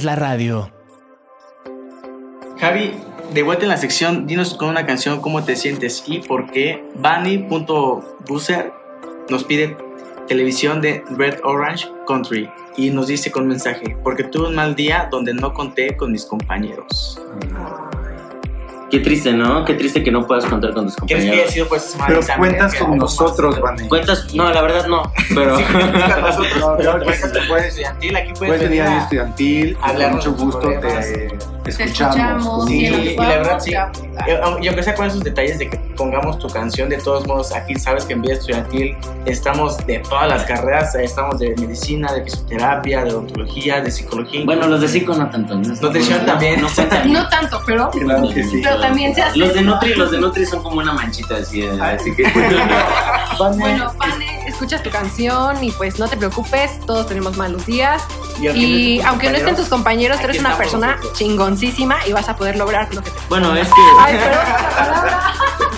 La 0.08 0.15
radio. 0.15 0.72
Javi, 2.60 2.93
de 3.34 3.43
vuelta 3.43 3.65
en 3.65 3.70
la 3.70 3.78
sección, 3.78 4.26
dinos 4.26 4.54
con 4.54 4.70
una 4.70 4.86
canción 4.86 5.20
cómo 5.20 5.43
te 5.43 5.58
sientes 5.58 6.06
y 6.08 6.20
por 6.20 6.50
qué. 6.50 6.82
Bunny.buser 6.96 8.72
nos 9.30 9.43
pide 9.43 9.76
televisión 10.30 10.80
de 10.80 11.04
Red 11.10 11.39
Orange 11.43 11.91
Country 12.08 12.50
y 12.78 12.89
nos 12.89 13.08
dice 13.08 13.32
con 13.32 13.48
mensaje, 13.48 13.98
porque 14.02 14.24
tuve 14.24 14.48
un 14.48 14.56
mal 14.56 14.76
día 14.76 15.10
donde 15.12 15.34
no 15.34 15.54
conté 15.54 15.98
con 15.98 16.13
mis 16.13 16.26
compañeros. 16.26 17.22
Qué 18.89 19.00
triste, 19.00 19.34
¿no? 19.34 19.65
Qué 19.65 19.73
triste 19.73 20.02
que 20.02 20.12
no 20.12 20.26
puedas 20.26 20.45
contar 20.45 20.73
con 20.73 20.86
tus 20.86 20.95
¿Crees 20.95 21.08
que 21.10 21.15
haya 21.15 21.26
compañeros. 21.26 21.54
sido 21.54 21.67
pues 21.67 21.84
esa 21.84 21.91
semana 21.91 22.08
Pero 22.21 22.38
cuentas 22.38 22.76
con 22.76 22.97
nosotros? 22.97 23.60
Vane. 23.60 23.88
Cuentas, 23.89 24.34
no, 24.34 24.50
la 24.50 24.62
verdad 24.62 24.88
no, 24.88 25.12
pero 25.36 25.58
Sí, 25.58 25.63
cuentas 25.73 26.13
con 26.13 26.21
nosotros, 26.21 26.58
No, 26.60 26.78
claro 26.78 27.00
que 27.00 27.06
cuentas 27.06 27.32
sí. 27.32 27.38
con 27.39 27.47
Puedes- 27.50 27.65
estudiantil, 27.67 28.15
aquí 28.15 28.28
puedes, 28.34 28.38
Puedes 28.38 28.62
venir 28.62 28.84
venir 28.84 28.97
a 28.97 29.02
estudiantil, 29.04 29.67
y 29.69 29.73
con 29.73 29.89
hablarnos 29.89 30.28
mucho 30.28 30.43
gusto 30.43 30.60
te 30.60 30.65
problemas. 30.80 31.06
escuchamos. 31.06 31.67
escuchamos, 31.67 32.65
Sí, 32.67 32.88
Sí, 32.88 32.93
y 33.12 33.15
la 33.17 33.28
verdad 33.28 33.60
sí. 33.60 33.71
ya. 33.71 33.91
Eh, 34.26 34.39
Y 34.62 34.67
aunque 34.67 34.84
sea 34.84 34.95
con 34.95 35.06
esos 35.08 35.21
detalles 35.23 35.60
de 35.60 35.69
que 35.69 35.78
pongamos 35.98 36.40
tu 36.40 36.48
canción. 36.48 36.88
De 36.90 36.98
todos 36.98 37.28
modos, 37.28 37.52
aquí 37.54 37.76
sabes 37.76 38.06
que 38.06 38.14
en 38.14 38.22
Vida 38.22 38.34
Estudiantil 38.36 38.96
estamos 39.26 39.78
de 39.86 40.00
todas 40.00 40.30
las 40.30 40.44
carreras. 40.44 40.96
Estamos 40.96 41.40
de 41.40 41.56
medicina, 41.60 42.14
de 42.14 42.24
fisioterapia, 42.24 43.04
de 43.04 43.12
odontología, 43.12 43.82
de 43.82 43.92
psicología. 43.92 44.44
Bueno, 44.46 44.68
los 44.68 44.80
de 44.82 44.88
psico 44.88 45.14
no 45.16 45.30
tanto. 45.30 45.56
¿no? 45.56 45.62
Nutrición 45.82 46.26
también. 46.26 46.62
No. 46.62 46.68
No 47.08 47.28
tanto, 47.30 47.62
pero, 47.66 47.90
Claro 48.00 48.30
que 48.34 48.44
sí. 48.44 48.62
pero 48.64 48.80
también 48.80 49.14
se 49.16 49.22
hace. 49.24 49.38
Los 49.38 49.54
de 49.54 49.62
Nutri, 49.62 49.96
los 49.96 50.12
de 50.12 50.20
Nutri 50.20 50.46
son 50.46 50.62
como 50.62 50.78
una 50.78 50.94
manchita 50.94 51.38
así, 51.38 51.62
eh, 51.62 51.72
así 51.82 52.14
que 52.16 52.24
Bueno, 53.58 53.92
Pane, 53.98 54.48
escuchas 54.48 54.84
tu 54.84 54.90
canción 54.90 55.64
y 55.64 55.72
pues 55.72 56.00
no 56.00 56.08
te 56.08 56.18
preocupes, 56.18 56.80
todos 56.86 57.08
tenemos 57.08 57.38
malos 57.38 57.66
días. 57.66 58.04
Y 58.40 58.48
aunque 58.48 58.60
Y 58.60 59.00
no 59.00 59.10
aunque 59.10 59.30
no 59.32 59.38
estén 59.38 59.56
tus 59.56 59.68
compañeros, 59.68 60.20
tú 60.20 60.26
eres 60.26 60.40
una 60.40 60.56
persona 60.58 60.96
nosotros. 60.96 61.18
chingoncísima 61.18 61.98
y 62.08 62.14
vas 62.14 62.30
a 62.30 62.36
poder 62.36 62.56
lograr 62.58 62.94
lo 62.94 63.02
que 63.02 63.10
te... 63.12 63.20
bueno, 63.30 63.56
es 63.56 63.68
que 63.68 63.82
Ay, 64.00 64.18
perdón, 64.18 65.77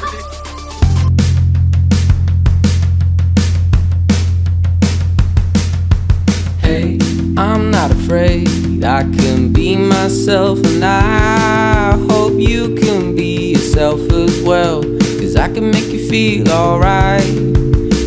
afraid. 8.09 8.83
I 8.83 9.03
can 9.03 9.53
be 9.53 9.75
myself, 9.75 10.57
and 10.65 10.83
I 10.83 11.95
hope 12.09 12.39
you 12.39 12.73
can 12.75 13.15
be 13.15 13.51
yourself 13.51 14.01
as 14.11 14.41
well. 14.41 14.81
Cause 15.19 15.35
I 15.35 15.47
can 15.53 15.69
make 15.69 15.85
you 15.93 16.09
feel 16.09 16.49
alright. 16.49 17.35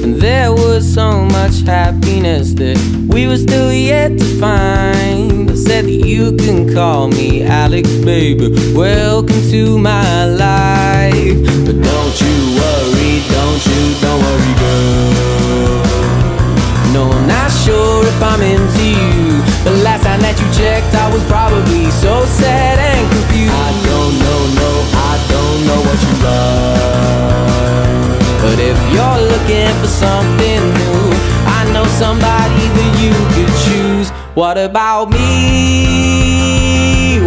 And 0.03 0.17
there 0.17 0.51
was 0.51 0.83
so 0.93 1.25
much 1.27 1.61
happiness 1.61 2.55
that 2.55 2.79
we 3.09 3.29
were 3.29 3.37
still 3.37 3.73
yet 3.73 4.19
to 4.19 4.25
find. 4.41 5.49
I 5.49 5.55
said 5.55 5.85
that 5.85 6.03
you 6.11 6.37
can 6.37 6.75
call 6.75 7.07
me 7.07 7.45
Alex, 7.45 7.89
baby. 8.05 8.49
Welcome 8.75 9.41
to 9.53 9.79
my 9.79 10.25
life. 10.27 11.39
But 11.65 11.79
don't 11.91 12.17
you 12.25 12.37
worry, 12.59 13.23
don't 13.37 13.63
you, 13.71 13.83
don't 14.03 14.21
worry, 14.27 14.55
girl. 14.63 15.13
No, 16.93 17.03
I'm 17.13 17.29
not 17.29 17.51
sure 17.53 18.05
if 18.05 18.21
I'm 18.21 18.43
into 18.43 18.83
you. 18.83 19.22
Probably 21.33 21.89
so 21.91 22.15
sad 22.27 22.77
and 22.79 23.05
confused. 23.11 23.57
I 23.69 23.71
don't 23.89 24.15
know, 24.23 24.41
no, 24.61 24.71
I 25.11 25.15
don't 25.33 25.61
know 25.69 25.81
what 25.87 25.99
you 26.05 26.15
love. 26.29 27.41
But 28.43 28.59
if 28.73 28.79
you're 28.93 29.23
looking 29.33 29.73
for 29.81 29.91
something 30.05 30.61
new, 30.81 31.03
I 31.59 31.61
know 31.73 31.87
somebody 32.03 32.65
that 32.77 32.93
you 33.03 33.15
could 33.33 33.53
choose. 33.65 34.09
What 34.35 34.59
about 34.59 35.05
me? 35.17 35.31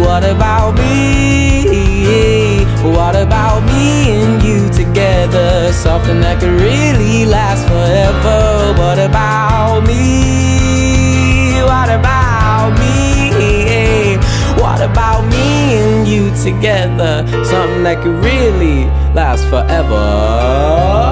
What 0.06 0.22
about 0.22 0.72
me? 0.78 2.64
What 2.96 3.16
about 3.16 3.60
me 3.70 3.86
and 4.18 4.40
you 4.46 4.70
together? 4.70 5.72
Something 5.72 6.20
that 6.20 6.38
could 6.40 6.56
really 6.60 7.26
last 7.26 7.66
forever. 7.66 8.72
What 8.80 8.98
about 9.00 9.80
me? 9.88 11.60
What 11.70 11.90
about 11.90 12.78
me? 12.78 13.55
About 14.86 15.26
me 15.26 15.36
and 15.36 16.06
you 16.06 16.30
together? 16.44 17.26
Something 17.44 17.82
that 17.82 18.02
could 18.02 18.22
really 18.24 18.84
last 19.14 19.44
forever. 19.48 21.06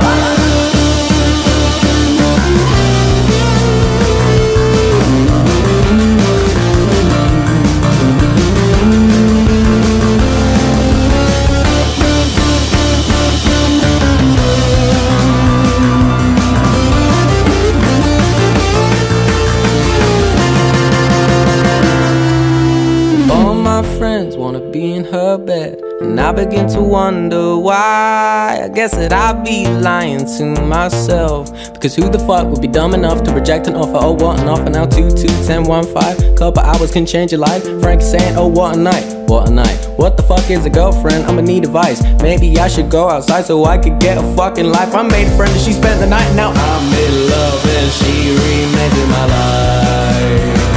Begin 26.45 26.69
to 26.69 26.83
wonder 26.83 27.57
why. 27.57 28.61
I 28.65 28.69
guess 28.69 28.91
that 28.93 29.13
I'd 29.13 29.45
be 29.45 29.67
lying 29.67 30.27
to 30.37 30.45
myself. 30.63 31.51
Because 31.73 31.95
who 31.95 32.09
the 32.11 32.19
fuck 32.19 32.47
would 32.49 32.61
be 32.61 32.69
dumb 32.69 32.93
enough 32.95 33.23
to 33.25 33.33
reject 33.33 33.67
an 33.67 33.77
offer? 33.77 33.99
Oh, 34.01 34.13
what 34.13 34.41
an 34.41 34.49
offer 34.49 34.69
now? 34.69 34.85
2 34.85 35.11
2 35.11 35.27
10 35.47 35.65
1 35.65 35.95
5. 35.95 36.37
Couple 36.37 36.63
hours 36.63 36.93
can 36.93 37.07
change 37.07 37.33
your 37.33 37.41
life. 37.41 37.63
Frank 37.81 38.03
saying, 38.03 38.37
Oh, 38.37 38.47
what 38.47 38.77
a 38.77 38.79
night, 38.79 39.05
what 39.29 39.49
a 39.49 39.53
night. 39.53 39.79
What 39.97 40.17
the 40.17 40.23
fuck 40.23 40.51
is 40.51 40.67
a 40.67 40.71
girlfriend? 40.71 41.25
I'ma 41.25 41.41
need 41.41 41.65
advice. 41.65 42.03
Maybe 42.21 42.59
I 42.59 42.69
should 42.69 42.91
go 42.91 43.09
outside 43.09 43.47
so 43.47 43.65
I 43.65 43.79
could 43.79 43.99
get 43.99 44.19
a 44.19 44.37
fucking 44.37 44.67
life. 44.67 44.95
I 44.95 45.03
made 45.03 45.27
a 45.29 45.37
friend 45.37 45.53
and 45.53 45.61
she 45.61 45.73
spent 45.73 46.01
the 46.01 46.07
night, 46.07 46.35
now 46.35 46.51
I'm 46.51 46.87
in 47.05 47.31
love 47.31 47.65
and 47.65 47.91
she 47.93 48.31
remains 48.31 48.99
in 48.99 49.09
my 49.11 49.27
life. 49.27 50.74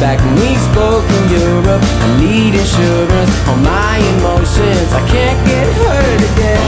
Back 0.00 0.18
when 0.24 0.34
we 0.36 0.56
spoke 0.72 1.04
in 1.04 1.24
Europe, 1.28 1.82
I 1.84 2.08
need 2.16 2.54
insurance 2.56 3.32
on 3.52 3.62
my 3.62 3.98
emotions. 4.16 4.88
I 4.96 5.06
can't 5.06 5.40
get 5.46 5.66
hurt 5.76 6.20
again. 6.32 6.64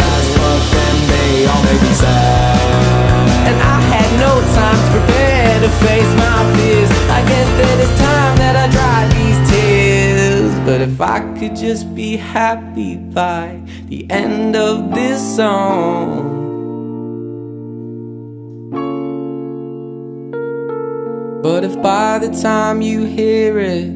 That's 0.00 0.28
fuck 0.32 0.62
them, 0.72 0.96
they 1.12 1.46
all 1.52 1.62
make 1.68 1.82
me 1.82 1.92
sad. 1.92 3.12
And 3.46 3.56
I 3.60 3.78
had 3.92 4.08
no 4.16 4.40
time 4.56 4.78
to 4.84 4.88
prepare 4.96 5.60
to 5.60 5.68
face 5.84 6.12
my 6.16 6.40
fears. 6.56 6.90
I 7.12 7.20
guess 7.28 7.48
that 7.60 7.76
it's 7.84 7.96
time 8.00 8.36
that 8.40 8.56
I 8.56 8.66
dry 8.72 9.00
these 9.20 9.40
tears. 9.50 10.52
But 10.64 10.80
if 10.80 10.98
I 10.98 11.20
could 11.38 11.54
just 11.54 11.94
be 11.94 12.16
happy 12.16 12.96
by 12.96 13.60
the 13.88 14.10
end 14.10 14.56
of 14.56 14.94
this 14.94 15.20
song. 15.36 16.41
But 21.42 21.64
if 21.64 21.82
by 21.82 22.20
the 22.20 22.30
time 22.40 22.82
you 22.82 23.04
hear 23.04 23.58
it, 23.58 23.88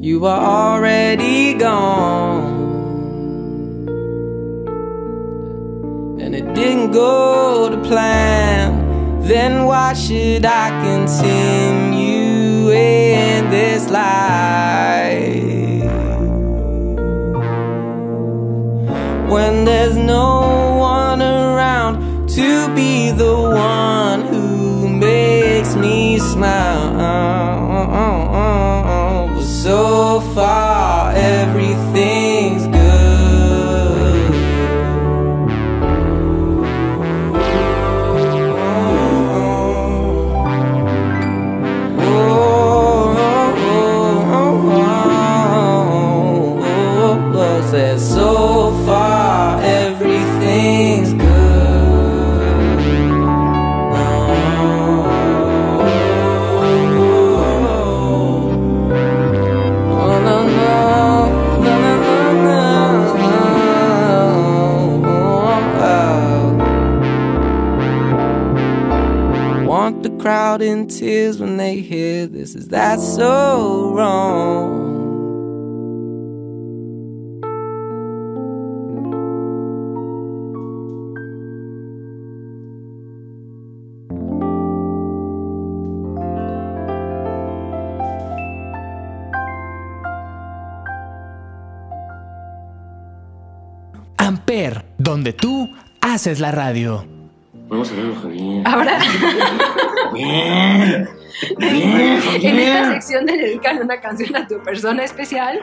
you 0.00 0.24
are 0.26 0.40
already 0.40 1.54
gone, 1.54 2.62
and 6.20 6.36
it 6.36 6.54
didn't 6.54 6.92
go 6.92 7.68
to 7.68 7.76
plan, 7.88 9.22
then 9.22 9.64
why 9.64 9.94
should 9.94 10.44
I 10.44 10.70
continue 10.84 12.70
in 12.70 13.50
this 13.50 13.90
life? 13.90 15.42
When 19.28 19.64
there's 19.64 19.96
no 19.96 20.76
one 20.78 21.20
around 21.20 22.28
to 22.36 22.72
be 22.76 23.10
the 23.10 23.34
one 23.34 24.20
who 24.28 24.88
makes 24.88 25.74
me 25.74 26.20
now. 26.36 26.94
Oh, 26.94 27.90
oh, 28.02 29.36
oh, 29.36 29.42
so 29.42 30.20
far, 30.34 31.12
everything. 31.14 32.33
Is 72.54 72.68
that 72.68 73.00
so 73.00 73.92
wrong? 73.92 74.84
Amper, 94.16 94.84
donde 94.96 95.32
tú 95.32 95.68
haces 96.00 96.38
la 96.38 96.52
radio. 96.52 97.04
Vamos 97.68 97.90
a 97.90 97.94
verlo, 97.94 98.14
Javier. 98.14 98.62
Ahora, 98.64 99.00
en 102.48 102.58
esta 102.58 102.92
sección 102.92 103.26
de 103.26 103.36
dedicarle 103.36 103.82
una 103.82 104.00
canción 104.00 104.36
a 104.36 104.46
tu 104.46 104.62
persona 104.62 105.04
especial, 105.04 105.60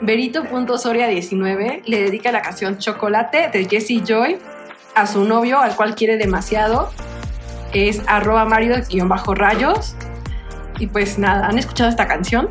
Berito.soria19 0.00 1.82
le 1.86 2.02
dedica 2.02 2.32
la 2.32 2.42
canción 2.42 2.78
Chocolate 2.78 3.48
de 3.52 3.66
Jesse 3.66 4.02
Joy 4.04 4.38
a 4.94 5.06
su 5.06 5.24
novio, 5.24 5.58
al 5.58 5.74
cual 5.76 5.94
quiere 5.94 6.16
demasiado. 6.16 6.90
Es 7.72 8.02
arroba 8.06 8.44
Mario-rayos. 8.44 9.96
Y 10.78 10.86
pues 10.88 11.18
nada, 11.18 11.46
¿han 11.46 11.58
escuchado 11.58 11.88
esta 11.88 12.06
canción? 12.06 12.48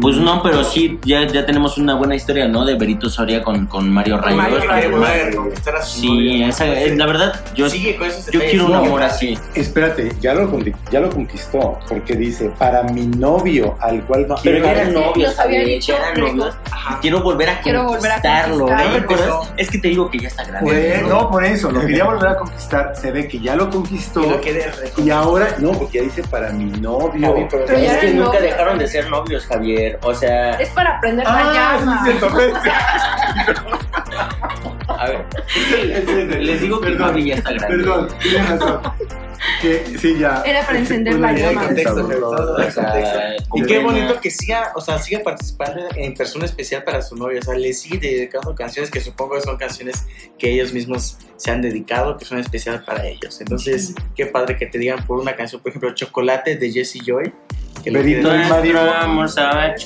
Pues 0.00 0.16
no, 0.16 0.42
pero 0.42 0.64
sí, 0.64 0.98
ya, 1.04 1.26
ya 1.26 1.46
tenemos 1.46 1.78
una 1.78 1.94
buena 1.94 2.16
historia, 2.16 2.48
¿no? 2.48 2.64
De 2.64 2.74
Berito 2.74 3.08
Soria 3.08 3.42
con, 3.42 3.66
con 3.66 3.90
Mario 3.90 4.18
Rayos. 4.18 4.36
Mario 4.36 5.36
conquistar 5.36 5.82
su 5.84 6.00
Sí, 6.00 6.42
esa, 6.42 6.66
es- 6.66 6.96
la 6.96 7.06
verdad, 7.06 7.40
yo, 7.54 7.68
Sigue 7.70 7.96
con 7.96 8.08
esos 8.08 8.26
yo 8.32 8.40
quiero 8.40 8.66
un 8.66 8.72
¿no? 8.72 8.78
amor 8.78 9.02
así. 9.02 9.38
Espérate, 9.54 10.10
ya 10.20 10.34
lo, 10.34 10.50
ya 10.90 11.00
lo 11.00 11.10
conquistó, 11.10 11.78
porque 11.88 12.16
dice, 12.16 12.50
para 12.58 12.82
mi 12.82 13.06
novio, 13.06 13.76
al 13.80 14.02
cual 14.06 14.26
Pero 14.26 14.40
quiero... 14.42 14.64
ya 14.64 14.72
eran 14.72 14.92
novios, 14.94 15.38
había 15.38 15.62
dicho, 15.62 15.94
pero-. 16.14 16.50
Quiero 17.00 17.22
volver 17.22 17.50
a 17.50 17.60
Quiero 17.60 17.84
volver 17.84 18.10
a 18.10 18.14
conquistarlo. 18.14 18.66
conquistarlo. 18.66 19.44
¿no. 19.44 19.50
Es 19.56 19.70
que 19.70 19.78
te 19.78 19.88
digo 19.88 20.10
que 20.10 20.18
ya 20.18 20.28
está 20.28 20.44
grande. 20.44 20.70
Pues, 20.70 21.02
no, 21.08 21.30
por 21.30 21.44
eso, 21.44 21.70
lo 21.70 21.80
quería 21.80 22.04
volver 22.04 22.28
a 22.30 22.36
conquistar, 22.36 22.92
se 22.96 23.12
ve 23.12 23.28
que 23.28 23.38
ya 23.38 23.54
lo 23.54 23.70
conquistó. 23.70 24.22
Y 24.24 24.30
lo 24.98 25.04
Y 25.04 25.10
ahora, 25.10 25.54
no, 25.58 25.72
porque 25.72 25.98
ya 25.98 26.04
dice 26.04 26.22
para 26.24 26.50
mi 26.50 26.64
novio. 26.80 27.48
Pero- 27.50 27.64
Pero 27.66 27.78
es 27.78 27.92
que 27.98 28.10
nunca 28.14 28.40
dejaron 28.40 28.78
de 28.78 28.88
ser 28.88 29.08
novios, 29.08 29.46
Javier. 29.46 29.59
O 30.02 30.14
sea, 30.14 30.52
Es 30.52 30.70
para 30.70 30.96
aprender 30.98 31.26
la 31.26 31.32
Ah, 31.38 31.78
llama. 31.78 32.04
sí, 32.04 32.12
a 34.88 35.06
ver, 35.06 35.24
les 36.42 36.60
digo 36.60 36.80
que 36.80 36.90
Perdón, 36.90 37.06
Javi 37.08 37.24
ya 37.26 37.34
está 37.36 37.52
grande. 37.52 37.76
Perdón, 37.76 38.08
tienes 38.22 38.48
razón. 38.50 38.80
Que 39.60 39.84
sí, 39.98 40.18
ya. 40.18 40.42
Era 40.44 40.64
para 40.66 40.78
encender 40.78 41.14
la 41.18 41.32
llama. 41.32 41.68
Y 43.54 43.62
qué 43.62 43.78
bonito 43.78 44.20
que 44.20 44.30
siga, 44.30 44.72
o 44.74 44.80
sea, 44.80 44.98
siga 44.98 45.20
participando 45.22 45.82
en 45.96 46.14
persona 46.14 46.44
especial 46.44 46.84
para 46.84 47.02
su 47.02 47.16
novio. 47.16 47.40
O 47.40 47.42
sea, 47.42 47.54
le 47.54 47.72
sigue 47.72 47.98
dedicando 47.98 48.54
canciones 48.54 48.90
que 48.90 49.00
supongo 49.00 49.34
que 49.34 49.42
son 49.42 49.56
canciones 49.56 50.04
que 50.38 50.52
ellos 50.52 50.72
mismos 50.72 51.18
se 51.36 51.50
han 51.50 51.62
dedicado, 51.62 52.16
que 52.16 52.24
son 52.24 52.38
especiales 52.38 52.82
para 52.82 53.06
ellos. 53.06 53.40
Entonces, 53.40 53.94
qué 54.14 54.26
padre 54.26 54.56
que 54.56 54.66
te 54.66 54.78
digan 54.78 55.06
por 55.06 55.18
una 55.18 55.34
canción, 55.36 55.60
por 55.62 55.70
ejemplo, 55.70 55.94
Chocolate 55.94 56.56
de 56.56 56.70
Jesse 56.70 56.98
Joy. 57.04 57.32
Quieren- 57.82 58.10
y 58.10 58.48
Mario. 58.48 58.78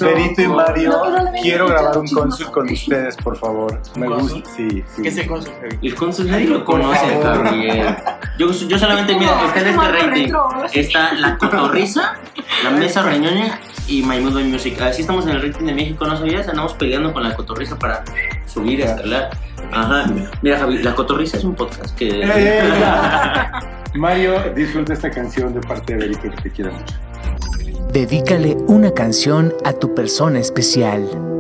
Berito 0.01 0.43
y 0.43 0.49
Mario, 0.49 1.01
quiero 1.41 1.69
grabar 1.69 1.99
un 1.99 2.07
no, 2.07 2.51
con 2.51 2.69
ustedes, 2.71 3.17
por 3.17 3.37
favor. 3.37 3.81
Me 3.97 4.09
¿Un 4.09 4.19
gusta, 4.21 4.51
sí, 4.57 4.83
sí. 4.97 5.03
¿Qué 5.03 5.09
es 5.11 5.17
el 5.19 5.27
consul, 5.29 5.53
Javi? 5.61 5.79
El 5.87 5.95
cónsul 5.95 6.29
nadie 6.31 6.47
lo 6.47 6.65
conoce. 6.65 6.99
Javier. 7.23 7.97
Yo, 8.37 8.51
yo 8.51 8.79
solamente, 8.79 9.15
mira, 9.15 9.39
está 9.47 9.61
en 9.61 9.67
este 9.69 9.89
rating. 9.89 10.23
retro. 10.25 10.49
Está 10.73 11.13
la 11.15 11.39
cotorriza, 11.39 12.15
la 12.63 12.71
mesa 12.71 13.03
reñoña 13.03 13.61
y 13.87 14.03
My 14.03 14.21
Mood 14.21 14.35
by 14.35 14.45
Music. 14.45 14.81
Así 14.81 15.03
estamos 15.03 15.27
en 15.27 15.37
el 15.37 15.43
rating 15.43 15.67
de 15.67 15.75
México, 15.75 16.07
¿no 16.07 16.17
sabías? 16.17 16.49
Andamos 16.49 16.75
peleando 16.75 17.13
con 17.13 17.23
la 17.23 17.35
cotorriza 17.35 17.79
para 17.79 18.05
subir, 18.47 18.81
escalar. 18.81 19.31
Ajá. 19.73 20.07
Mira, 20.43 20.59
Javi, 20.59 20.79
la 20.79 20.95
cotorriza 20.95 21.37
es 21.37 21.45
un 21.45 21.55
podcast 21.55 21.97
que. 21.97 22.09
Eh, 22.09 22.25
eh. 22.35 23.51
Mario, 23.95 24.53
disfruta 24.55 24.93
esta 24.93 25.11
canción 25.11 25.55
de 25.55 25.61
parte 25.61 25.95
de 25.95 26.01
Berito 26.01 26.23
que 26.23 26.43
te 26.43 26.51
quiero 26.51 26.73
mucho. 26.73 26.95
Dedícale 27.93 28.57
una 28.67 28.93
canción 28.93 29.55
a 29.65 29.73
tu 29.73 29.95
persona 29.95 30.41
especial. 30.41 31.34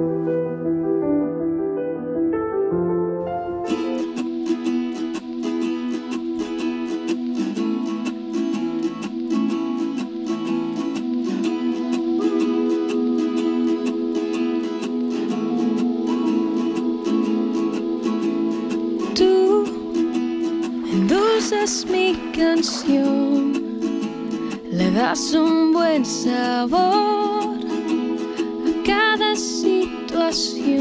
Sabor 26.25 27.59
a 27.61 28.87
cada 28.87 29.37
situación. 29.37 30.74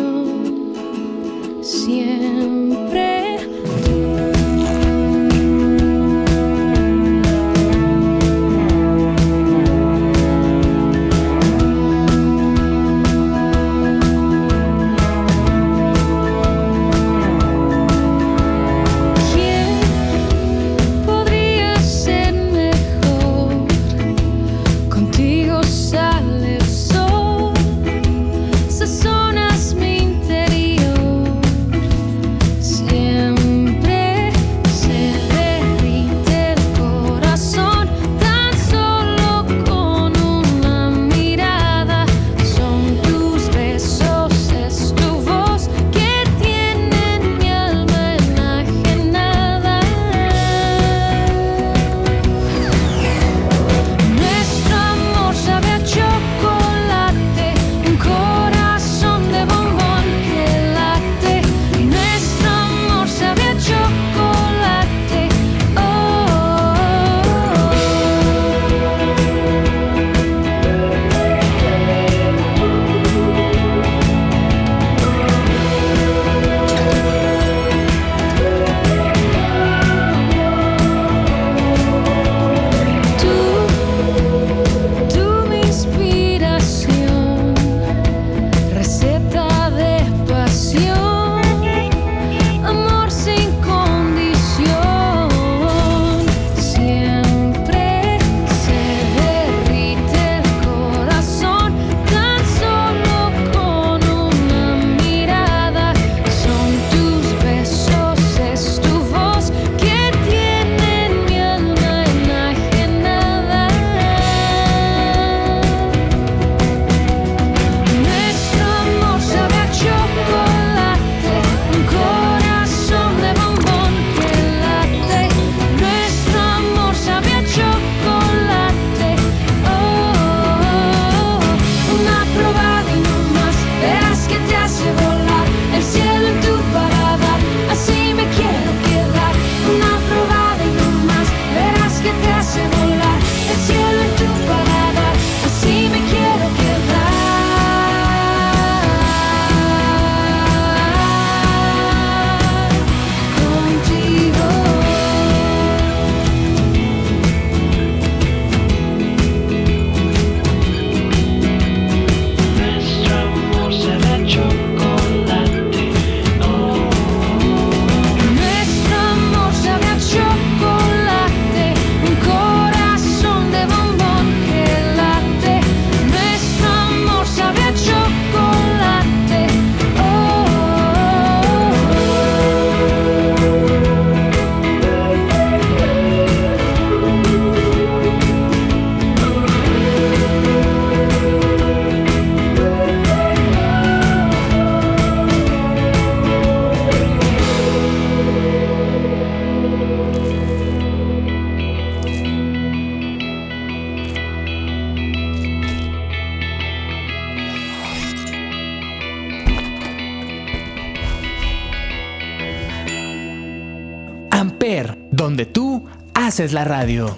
Donde 215.11 215.45
tú 215.45 215.89
haces 216.13 216.53
la 216.53 216.63
radio. 216.63 217.17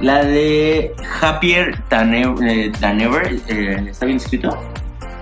La 0.00 0.22
de 0.22 0.94
Happier 1.20 1.82
Than 1.88 2.14
Ever. 2.14 2.48
eh, 2.48 2.70
than 2.78 3.00
Ever, 3.00 3.40
eh, 3.48 3.86
¿Está 3.90 4.06
bien 4.06 4.18
escrito? 4.18 4.56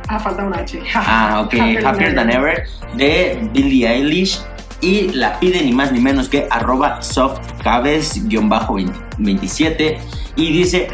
Ah, 0.09 0.19
falta 0.19 0.45
una 0.45 0.59
H. 0.59 0.81
Ah, 0.95 1.43
ok. 1.45 1.55
Happier, 1.85 2.15
Than 2.15 2.31
Ever 2.31 2.65
de 2.95 3.49
Billie 3.53 3.87
Eilish. 3.89 4.41
Y 4.81 5.11
la 5.13 5.39
pide 5.41 5.63
ni 5.63 5.73
más 5.73 5.93
ni 5.93 6.01
menos 6.01 6.29
que 6.29 6.47
arroba 6.51 7.01
softcaves-27. 7.01 9.99
Y 10.37 10.53
dice 10.53 10.89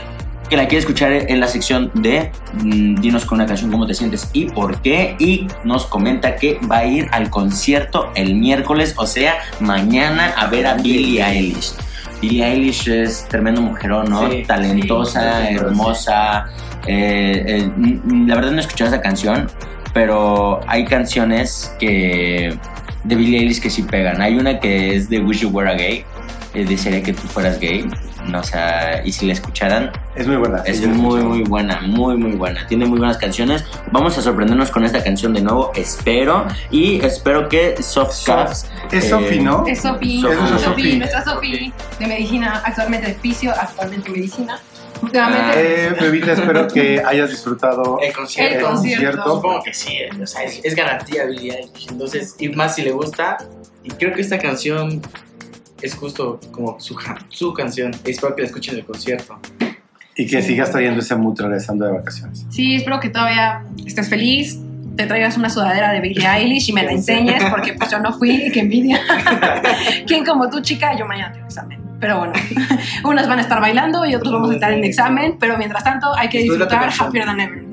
que 0.49 0.57
la 0.57 0.67
quiere 0.67 0.79
escuchar 0.81 1.13
en 1.13 1.39
la 1.41 1.47
sección 1.47 1.93
de 1.95 2.33
mm, 2.63 2.97
Dinos 2.97 3.25
con 3.25 3.39
una 3.39 3.47
canción 3.47 3.71
cómo 3.71 3.87
te 3.87 3.95
sientes 3.95 4.29
y 4.33 4.47
por 4.47 4.83
qué. 4.83 5.15
Y 5.19 5.47
nos 5.65 5.87
comenta 5.87 6.35
que 6.37 6.59
va 6.71 6.79
a 6.79 6.85
ir 6.85 7.09
al 7.13 7.31
concierto 7.31 8.11
el 8.15 8.35
miércoles, 8.35 8.95
o 8.97 9.07
sea, 9.07 9.39
mañana 9.61 10.35
a 10.37 10.47
ver 10.47 10.67
a 10.67 10.75
Billie 10.75 11.25
Eilish. 11.25 11.73
Billie 12.21 12.45
Eilish 12.45 12.89
es 12.89 13.27
tremendo 13.29 13.63
mujerón, 13.63 14.11
¿no? 14.11 14.29
Sí, 14.31 14.43
Talentosa, 14.47 15.47
sí, 15.47 15.55
hermosa. 15.55 16.51
Eh, 16.87 17.45
eh, 17.47 18.01
la 18.27 18.35
verdad 18.37 18.51
no 18.53 18.59
he 18.59 18.61
escuchado 18.61 18.91
esa 18.91 19.01
canción, 19.01 19.49
pero 19.93 20.61
hay 20.67 20.85
canciones 20.85 21.75
que 21.79 22.57
de 23.05 23.15
Billie 23.15 23.41
Eilish 23.41 23.61
que 23.61 23.71
sí 23.71 23.83
pegan. 23.83 24.21
Hay 24.21 24.37
una 24.37 24.61
que 24.61 24.95
es 24.95 25.09
de 25.09 25.21
Wish 25.21 25.41
You 25.41 25.51
Were 25.51 25.71
a 25.71 25.75
Gay, 25.75 26.05
eh, 26.53 26.65
desearía 26.65 27.03
que 27.03 27.13
tú 27.13 27.23
fueras 27.29 27.61
gay. 27.61 27.89
No, 28.27 28.41
o 28.41 28.43
sea, 28.43 29.03
y 29.05 29.13
si 29.13 29.27
la 29.27 29.33
escucharan, 29.33 29.91
Es 30.15 30.27
muy 30.27 30.37
buena. 30.37 30.59
es 30.67 30.79
sí, 30.79 30.87
muy, 30.87 31.23
muy 31.23 31.43
buena, 31.43 31.81
muy, 31.81 32.17
muy 32.17 32.33
buena. 32.33 32.67
Tiene 32.67 32.85
muy 32.85 32.99
buenas 32.99 33.17
canciones. 33.17 33.65
Vamos 33.93 34.19
a 34.19 34.23
sorprendernos 34.23 34.71
con 34.71 34.85
esta 34.85 35.03
canción 35.03 35.33
de 35.33 35.41
nuevo, 35.41 35.73
espero. 35.75 36.47
Y 36.71 37.01
espero 37.05 37.49
que 37.49 37.81
Soft 37.83 38.25
Caps. 38.27 38.71
Es 38.91 39.05
eh, 39.05 39.09
Sofi, 39.09 39.39
¿no? 39.39 39.65
Es 39.67 39.81
Sofi, 39.81 40.21
Sofi. 40.21 40.37
Sofi, 40.37 40.65
Sofi. 40.65 40.99
nuestra 40.99 41.25
Sofi 41.25 41.73
de 41.99 42.07
medicina, 42.07 42.63
actualmente 42.65 43.07
de 43.09 43.15
fisio, 43.15 43.53
actualmente 43.53 44.11
medicina. 44.11 44.61
Últimamente, 45.03 45.87
Eh, 45.87 45.97
Bebita, 46.01 46.33
espero 46.33 46.69
que 46.69 47.03
hayas 47.05 47.31
disfrutado 47.31 47.99
El 48.03 48.13
concierto. 48.13 48.59
El 48.59 48.65
concierto. 48.65 49.37
Supongo 49.37 49.63
que 49.63 49.75
sí, 49.75 49.93
eh, 49.95 50.11
o 50.23 50.27
sea, 50.27 50.43
es, 50.43 50.61
es 50.63 50.75
garantía 50.75 51.25
Billie 51.25 51.55
Eilish. 51.57 51.89
Entonces, 51.91 52.37
y 52.39 52.49
más 52.51 52.75
si 52.75 52.83
le 52.83 52.93
gusta. 52.93 53.39
Y 53.83 53.91
creo 53.91 54.13
que 54.13 54.21
esta 54.21 54.39
canción 54.39 55.01
es 55.81 55.95
justo 55.95 56.39
como 56.51 56.79
su, 56.81 56.97
su 57.29 57.55
canción. 57.55 57.93
Espero 58.05 58.35
que 58.37 58.43
la 58.43 58.49
escuchen 58.49 58.75
en 58.75 58.81
el 58.81 58.87
concierto. 58.87 59.39
Y 60.17 60.27
que 60.27 60.43
sigas 60.43 60.71
trayendo 60.71 61.01
ese 61.01 61.17
mood 61.17 61.41
regresando 61.41 61.87
de 61.87 61.93
vacaciones. 61.93 62.45
sí, 62.51 62.75
espero 62.75 63.01
que 63.01 63.09
todavía 63.09 63.65
estés 63.87 64.11
feliz, 64.11 64.59
te 64.97 65.07
traigas 65.07 65.39
una 65.39 65.49
sudadera 65.49 65.93
de 65.93 66.01
Billie 66.01 66.27
Eilish 66.29 66.69
y 66.69 66.73
me 66.75 66.83
la 66.83 66.93
enseñes, 66.93 67.43
porque 67.49 67.73
pues 67.73 67.91
yo 67.91 68.01
no 68.01 68.13
fui, 68.13 68.51
que 68.53 68.61
envidia. 68.61 69.01
¿Quién 70.07 70.25
como 70.27 70.51
tú, 70.51 70.61
chica? 70.61 70.95
Yo 70.99 71.07
mañana 71.07 71.33
tengo 71.33 71.47
examen. 71.47 71.81
Pero 72.01 72.19
bueno, 72.19 72.33
unas 73.05 73.29
van 73.29 73.39
a 73.39 73.43
estar 73.43 73.61
bailando 73.61 74.07
y 74.07 74.15
otros 74.15 74.33
vamos 74.33 74.51
a 74.51 74.55
estar 74.55 74.73
en 74.73 74.83
examen, 74.85 75.37
pero 75.39 75.59
mientras 75.59 75.85
tanto 75.85 76.15
hay 76.17 76.29
que 76.29 76.39
disfrutar. 76.39 76.91
Happier 76.99 77.27
Than 77.27 77.41
Ever. 77.41 77.65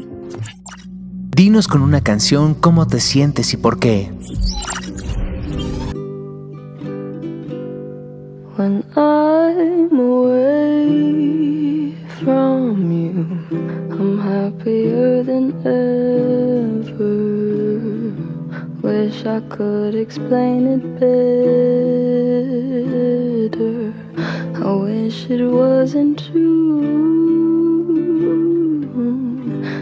Dinos 1.35 1.67
con 1.67 1.81
una 1.81 2.01
canción 2.01 2.55
cómo 2.55 2.87
te 2.87 2.99
sientes 2.99 3.53
y 3.53 3.57
por 3.57 3.79
qué. 3.79 4.11
When 8.57 8.83
I'm 8.95 9.99
away 9.99 11.95
from 12.19 12.91
you, 12.91 13.25
I'm 13.91 14.19
happier 14.19 15.23
than 15.23 15.53
ever. 15.63 16.97
Wish 18.81 19.25
I 19.27 19.41
could 19.47 19.93
explain 19.93 20.65
it 20.65 20.83
better. 20.99 21.27
I 24.67 24.73
wish 24.73 25.29
it 25.29 25.47
wasn't 25.47 26.19
true. 26.19 26.81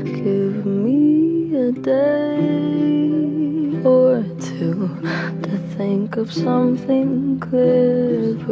Give 0.04 0.64
me 0.64 1.56
a 1.56 1.72
day 1.72 3.82
or 3.84 4.24
two 4.40 4.88
to 5.42 5.58
think 5.76 6.18
of 6.18 6.32
something 6.32 7.40
clever 7.40 8.46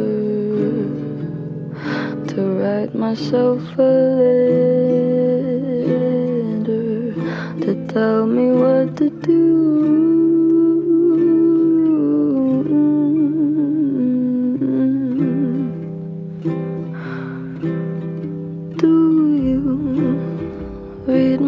to 2.26 2.42
write 2.58 2.96
myself 2.96 3.62
a 3.78 3.82
letter 5.86 7.14
to 7.64 7.86
tell 7.92 8.26
me 8.26 8.50
what 8.50 8.96
to 8.96 9.08
do. 9.08 10.13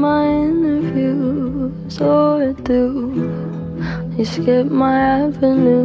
My 0.07 0.25
interviews 0.25 2.01
or 2.01 2.53
do 2.71 2.83
you 4.17 4.25
skip 4.25 4.67
my 4.71 4.97
avenue 5.25 5.85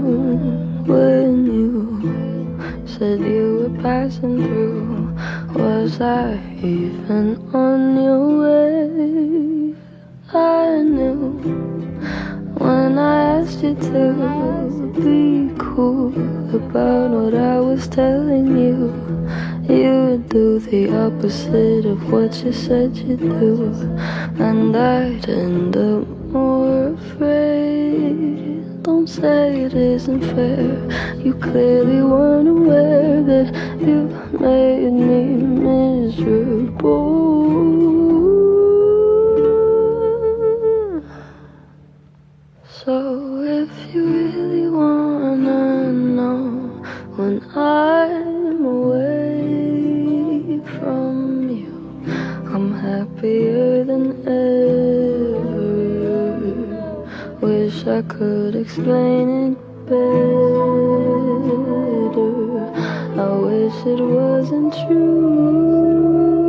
when 0.92 1.32
you 1.58 1.74
said 2.86 3.20
you 3.20 3.48
were 3.60 3.76
passing 3.82 4.36
through? 4.46 4.84
Was 5.62 6.00
I 6.02 6.38
even 6.62 7.28
on 7.64 7.80
your 8.06 8.26
way? 8.44 9.76
I 10.34 10.82
knew 10.96 11.18
when 12.66 13.00
I 13.00 13.16
asked 13.38 13.64
you 13.64 13.74
to 13.90 14.06
be 15.06 15.50
cool 15.66 16.14
about 16.62 17.10
what 17.18 17.34
I 17.34 17.58
was 17.60 17.88
telling 17.88 18.50
you. 18.66 18.78
You 19.72 20.18
do 20.28 20.60
the 20.60 20.94
opposite 21.06 21.86
of 21.86 22.12
what 22.12 22.44
you 22.44 22.52
said 22.52 22.98
you'd 22.98 23.22
do, 23.22 23.72
and 24.38 24.76
I'd 24.76 25.30
end 25.30 25.78
up 25.78 26.06
more 26.30 26.90
afraid. 26.90 28.84
Don't 28.84 29.08
say 29.08 29.62
it 29.62 29.74
isn't 29.74 30.24
fair. 30.36 30.76
You 31.24 31.36
clearly 31.36 32.02
weren't 32.04 32.50
aware 32.50 33.24
that 33.24 33.56
you 33.80 34.10
made 34.38 34.92
me 34.92 35.38
miserable. 35.64 36.92
So 42.84 43.42
if 43.42 43.70
you 43.94 44.04
really 44.06 44.68
wanna 44.68 45.94
know 45.94 46.84
when 47.16 47.42
I'm 47.56 48.41
happier 53.22 53.84
than 53.84 54.18
ever. 54.26 54.82
Wish 57.40 57.86
I 57.86 58.02
could 58.02 58.56
explain 58.56 59.52
it 59.52 59.58
better. 59.86 60.02
I 63.22 63.30
wish 63.46 63.86
it 63.86 64.02
wasn't 64.02 64.74
true. 64.88 66.41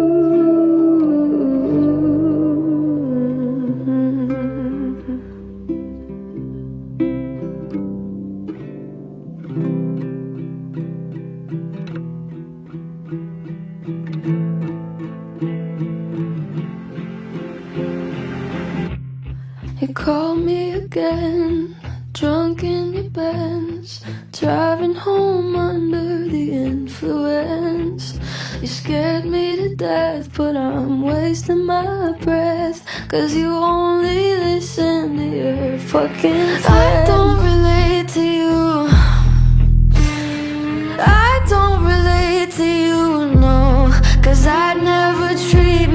Called 20.02 20.38
me 20.38 20.72
again, 20.72 21.76
drunk 22.12 22.64
in 22.64 22.92
your 22.92 23.08
Benz, 23.10 24.02
driving 24.32 24.96
home 24.96 25.54
under 25.54 26.28
the 26.28 26.50
influence. 26.50 28.18
You 28.60 28.66
scared 28.66 29.24
me 29.26 29.54
to 29.54 29.76
death, 29.76 30.36
but 30.36 30.56
I'm 30.56 31.02
wasting 31.02 31.64
my 31.64 32.18
breath. 32.20 32.84
Cause 33.08 33.32
you 33.36 33.54
only 33.54 34.34
listen 34.38 35.18
to 35.18 35.24
your 35.24 35.78
fucking 35.78 36.46
friends. 36.62 36.66
I 36.66 37.04
don't 37.06 37.38
relate 37.44 38.08
to 38.08 38.24
you. 38.24 38.88
I 40.98 41.46
don't 41.48 41.84
relate 41.84 42.50
to 42.56 42.64
you, 42.64 43.36
no. 43.36 43.92
Cause 44.20 44.48
I'd 44.48 44.82
never 44.82 45.28
treat 45.48 45.91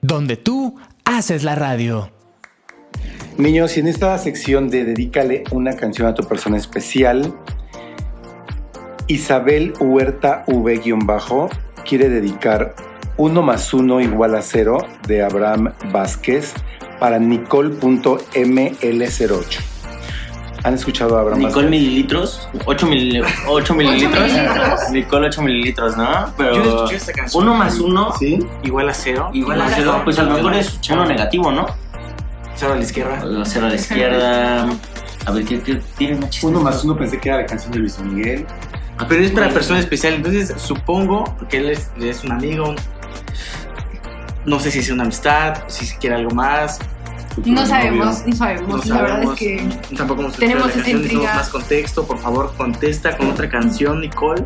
donde 0.00 0.38
tú 0.38 0.76
haces 1.04 1.44
la 1.44 1.54
radio. 1.54 2.10
Niños, 3.36 3.76
y 3.76 3.80
en 3.80 3.88
esta 3.88 4.16
sección 4.16 4.70
de 4.70 4.84
Dedícale 4.84 5.44
una 5.50 5.76
canción 5.76 6.08
a 6.08 6.14
tu 6.14 6.26
persona 6.26 6.56
especial, 6.56 7.34
Isabel 9.08 9.74
Huerta 9.78 10.44
V-bajo 10.46 11.50
quiere 11.86 12.08
dedicar 12.08 12.74
uno 13.18 13.42
más 13.42 13.74
uno 13.74 14.00
igual 14.00 14.36
a 14.36 14.42
cero 14.42 14.86
de 15.06 15.22
Abraham 15.22 15.74
Vázquez 15.92 16.54
para 16.98 17.18
Nicole.ml08. 17.18 19.71
¿Han 20.64 20.74
escuchado 20.74 21.16
a 21.16 21.20
Abraham 21.22 21.40
Nicole 21.40 21.54
Vázquez? 21.66 21.70
mililitros, 21.70 22.48
8, 22.66 22.86
mil, 22.86 23.22
8 23.48 23.74
mililitros. 23.74 24.30
Nicole 24.92 25.26
8 25.26 25.42
mililitros, 25.42 25.96
¿no? 25.96 26.32
Pero 26.36 26.54
Yo 26.54 26.62
no 26.64 26.74
escuché 26.76 26.96
esta 26.96 27.12
canción. 27.12 27.42
uno 27.42 27.54
más 27.54 27.78
uno 27.80 28.12
¿Sí? 28.18 28.38
Igual 28.62 28.88
a 28.88 28.94
cero. 28.94 29.30
igual 29.32 29.60
a 29.60 29.68
cero, 29.68 30.00
pues 30.04 30.18
a 30.18 30.22
lo 30.22 30.34
mejor 30.34 30.54
es 30.54 30.78
uno 30.90 31.04
negativo, 31.04 31.50
¿no? 31.50 31.66
Cero 32.54 32.74
a 32.74 32.76
la 32.76 32.82
izquierda. 32.82 33.24
La 33.24 33.44
cero 33.44 33.66
a 33.66 33.68
la 33.70 33.74
izquierda. 33.74 34.68
A 35.26 35.30
ver, 35.32 35.44
¿qué, 35.44 35.60
qué 35.60 35.80
tiene 35.96 36.16
más 36.16 36.30
chistes? 36.30 36.50
Uno 36.50 36.60
más 36.60 36.84
uno 36.84 36.96
pensé 36.96 37.18
que 37.18 37.28
era 37.28 37.38
la 37.38 37.46
canción 37.46 37.72
de 37.72 37.78
Luis 37.80 37.98
Miguel. 37.98 38.46
Pero 39.08 39.24
es 39.24 39.32
para 39.32 39.48
persona 39.48 39.80
especial. 39.80 40.14
Entonces, 40.14 40.54
supongo 40.58 41.24
que 41.48 41.56
él 41.58 41.70
es, 41.70 41.90
es 42.00 42.22
un 42.22 42.32
amigo. 42.32 42.74
No 44.44 44.60
sé 44.60 44.70
si 44.70 44.80
es 44.80 44.90
una 44.90 45.04
amistad, 45.04 45.64
si 45.66 45.86
se 45.86 45.96
quiere 45.98 46.16
algo 46.16 46.30
más. 46.32 46.78
No 47.44 47.66
sabemos, 47.66 48.26
no 48.26 48.36
sabemos. 48.36 48.86
No 48.86 48.94
La 48.94 49.02
verdad 49.02 49.22
es 49.22 49.38
sabemos. 49.38 49.38
que 49.88 49.96
Tampoco 49.96 50.20
hemos 50.22 50.36
tenemos 50.36 50.64
la 50.66 50.70
esa 50.72 50.80
canción, 50.82 51.02
intriga. 51.02 51.34
más 51.34 51.48
contexto. 51.48 52.04
Por 52.06 52.18
favor, 52.18 52.54
contesta 52.56 53.16
con 53.16 53.30
otra 53.30 53.48
canción, 53.48 54.00
Nicole. 54.00 54.44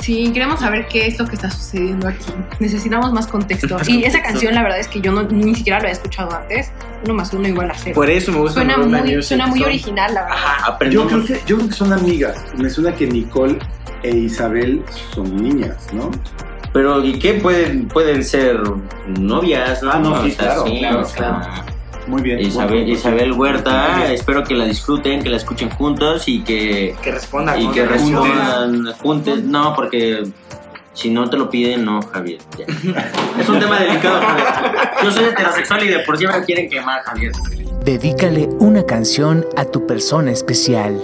sí, 0.00 0.30
queremos 0.32 0.58
saber 0.60 0.86
qué 0.88 1.06
es 1.06 1.18
lo 1.18 1.26
que 1.26 1.36
está 1.36 1.50
sucediendo 1.50 2.08
aquí. 2.08 2.32
Necesitamos 2.58 3.12
más 3.12 3.26
contexto. 3.28 3.76
Y 3.86 4.04
esa 4.04 4.20
canción, 4.22 4.54
la 4.54 4.62
verdad 4.62 4.80
es 4.80 4.88
que 4.88 5.00
yo 5.00 5.12
no, 5.12 5.22
ni 5.22 5.54
siquiera 5.54 5.78
lo 5.78 5.84
había 5.84 5.92
escuchado 5.92 6.34
antes. 6.34 6.72
Uno 7.04 7.14
más 7.14 7.32
uno 7.32 7.46
igual 7.46 7.70
a 7.70 7.74
cero. 7.74 7.94
Por 7.94 8.10
eso 8.10 8.32
me 8.32 8.38
gusta 8.38 8.54
Suena 8.54 8.76
muy, 8.78 8.88
Music, 9.00 9.22
suena 9.22 9.46
muy 9.46 9.58
son- 9.60 9.68
original, 9.68 10.14
la 10.14 10.22
verdad. 10.22 10.36
Ajá, 10.38 10.78
Yo 10.90 11.06
creo, 11.06 11.24
que, 11.24 11.40
yo 11.46 11.56
creo 11.56 11.68
que 11.68 11.74
son 11.74 11.92
amigas. 11.92 12.44
Me 12.56 12.68
suena 12.70 12.94
que 12.94 13.06
Nicole 13.06 13.58
e 14.02 14.10
Isabel 14.16 14.82
son 15.14 15.36
niñas, 15.36 15.86
¿no? 15.92 16.10
Pero 16.72 17.04
¿y 17.04 17.18
qué? 17.20 17.34
Pueden, 17.34 17.86
pueden 17.86 18.24
ser 18.24 18.58
novias, 19.06 19.80
¿no? 19.82 19.92
Ah, 19.92 19.98
no, 20.00 20.24
sí, 20.24 20.32
claro, 20.32 20.64
claro, 20.64 21.06
claro. 21.14 21.46
Muy 22.06 22.22
bien. 22.22 22.40
Isabel, 22.40 22.80
Bueno, 22.80 22.92
Isabel 22.92 23.32
Huerta, 23.32 23.96
bien. 23.98 24.10
espero 24.12 24.44
que 24.44 24.54
la 24.54 24.64
disfruten, 24.64 25.22
que 25.22 25.28
la 25.30 25.36
escuchen 25.38 25.70
juntos 25.70 26.24
y 26.28 26.42
que, 26.42 26.94
Que 27.02 27.10
responda. 27.12 27.58
y 27.58 27.66
que 27.68 27.86
respondan 27.86 28.92
juntos. 28.94 29.42
No, 29.42 29.74
porque 29.74 30.24
si 30.92 31.10
no 31.10 31.28
te 31.30 31.36
lo 31.36 31.48
piden, 31.50 31.84
no, 31.84 32.00
Javier. 32.02 32.38
ya. 32.58 32.66
Es 33.40 33.48
un 33.48 33.58
tema 33.58 33.80
delicado, 33.80 34.20
Javier. 34.20 34.46
Yo 35.02 35.10
soy 35.10 35.24
heterosexual 35.24 35.82
y 35.84 35.88
de 35.88 35.98
por 36.00 36.16
sí 36.18 36.26
me 36.26 36.44
quieren 36.44 36.68
quemar, 36.70 37.02
Javier. 37.02 37.32
Dedícale 37.84 38.48
una 38.60 38.84
canción 38.84 39.44
a 39.56 39.64
tu 39.64 39.86
persona 39.86 40.30
especial. 40.30 41.00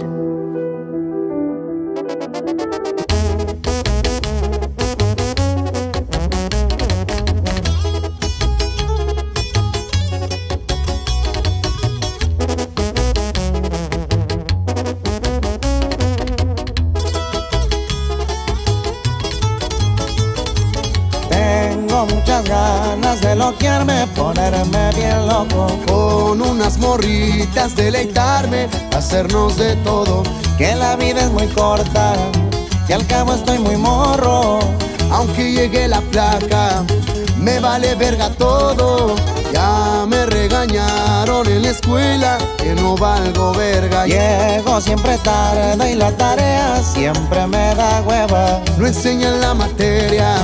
Morritas, 26.91 27.77
deleitarme, 27.77 28.69
hacernos 28.97 29.57
de 29.57 29.77
todo. 29.85 30.25
Que 30.59 30.75
la 30.75 30.97
vida 30.97 31.21
es 31.21 31.31
muy 31.31 31.47
corta, 31.49 32.15
que 32.87 32.95
al 32.95 33.07
cabo 33.07 33.35
estoy 33.35 33.59
muy 33.61 33.77
morro. 33.77 34.59
Aunque 35.13 35.53
llegue 35.53 35.87
la 35.87 36.01
placa, 36.01 36.85
me 37.37 37.61
vale 37.61 37.95
verga 37.95 38.31
todo. 38.31 39.15
Ya 39.53 40.05
me 40.09 40.27
regañaron 40.27 41.47
en 41.47 41.63
la 41.63 41.71
escuela 41.71 42.39
que 42.57 42.75
no 42.75 42.97
valgo 42.97 43.53
verga. 43.53 44.07
Llego 44.07 44.81
siempre 44.81 45.17
tarde 45.19 45.93
y 45.93 45.95
la 45.95 46.11
tarea 46.17 46.83
siempre 46.83 47.47
me 47.47 47.73
da 47.77 48.03
hueva. 48.03 48.61
No 48.79 48.87
enseñan 48.87 49.41
la 49.41 49.55
materia 49.55 50.35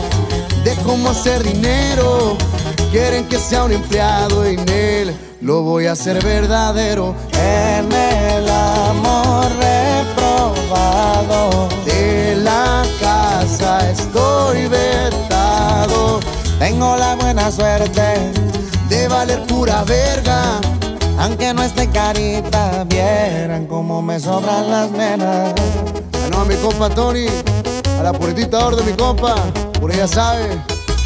de 0.63 0.75
cómo 0.85 1.11
hacer 1.11 1.43
dinero. 1.43 2.37
Quieren 2.93 3.27
que 3.27 3.39
sea 3.39 3.65
un 3.65 3.73
empleado 3.73 4.45
en 4.45 4.61
él, 4.69 5.15
lo 5.47 5.63
voy 5.63 5.87
a 5.87 5.93
hacer 5.93 6.23
verdadero. 6.25 7.15
En 7.33 7.93
el 7.93 8.51
amor 8.51 9.47
reprobado 9.61 11.69
de 11.85 12.35
la 12.43 12.83
casa 13.01 13.89
estoy 13.89 14.67
vetado. 14.67 16.19
Tengo 16.59 16.97
la 16.97 17.15
buena 17.15 17.53
suerte 17.53 18.33
de 18.89 19.07
valer 19.07 19.47
pura 19.47 19.85
verga. 19.85 20.61
Aunque 21.21 21.55
no 21.55 21.63
esté 21.63 21.89
carita, 21.91 22.83
vieran 22.89 23.67
cómo 23.67 24.03
me 24.03 24.19
sobran 24.19 24.69
las 24.69 24.91
nenas. 24.91 25.55
No, 26.33 26.45
mi 26.45 26.57
compa 26.57 26.91
Tony, 26.91 27.29
a 28.01 28.03
la 28.03 28.13
puritita 28.13 28.67
orden, 28.67 28.85
mi 28.85 28.95
compa, 28.95 29.37
por 29.81 29.93
ella 29.93 30.09
sabe. 30.09 30.61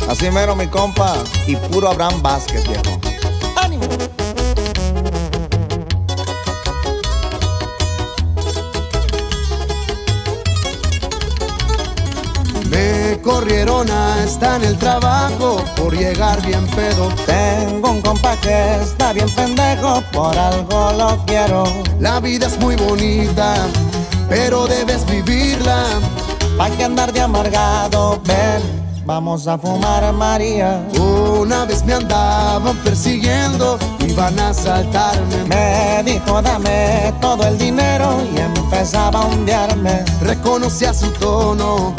Así 0.08 0.30
mero, 0.30 0.56
mi 0.56 0.66
compa, 0.66 1.12
y 1.46 1.56
puro 1.56 1.90
Abraham 1.90 2.22
Vázquez, 2.22 2.66
viejo. 2.66 2.99
Corrieron 13.30 13.88
hasta 13.90 14.56
en 14.56 14.64
el 14.64 14.76
trabajo 14.76 15.62
por 15.76 15.96
llegar 15.96 16.44
bien 16.44 16.66
pedo. 16.68 17.08
Tengo 17.26 17.92
un 17.92 18.00
compa 18.02 18.36
que 18.36 18.82
está 18.82 19.12
bien 19.12 19.28
pendejo, 19.34 20.02
por 20.12 20.36
algo 20.36 20.92
lo 20.98 21.24
quiero. 21.26 21.64
La 22.00 22.18
vida 22.18 22.48
es 22.48 22.58
muy 22.58 22.74
bonita, 22.74 23.54
pero 24.28 24.66
debes 24.66 25.06
vivirla. 25.06 25.84
Pa' 26.58 26.70
que 26.70 26.84
andar 26.84 27.12
de 27.12 27.20
amargado, 27.20 28.20
ven, 28.24 28.60
vamos 29.06 29.46
a 29.46 29.56
fumar 29.56 30.12
María. 30.12 30.82
Una 30.98 31.64
vez 31.64 31.84
me 31.84 31.94
andaban 31.94 32.76
persiguiendo, 32.78 33.78
iban 34.00 34.38
a 34.40 34.48
asaltarme. 34.48 35.36
Me 35.46 36.02
dijo, 36.04 36.42
dame 36.42 37.14
todo 37.20 37.46
el 37.46 37.56
dinero 37.56 38.08
y 38.34 38.40
empezaba 38.40 39.20
a 39.20 39.26
hundirme. 39.26 40.04
Reconocía 40.20 40.92
su 40.92 41.10
tono, 41.12 41.94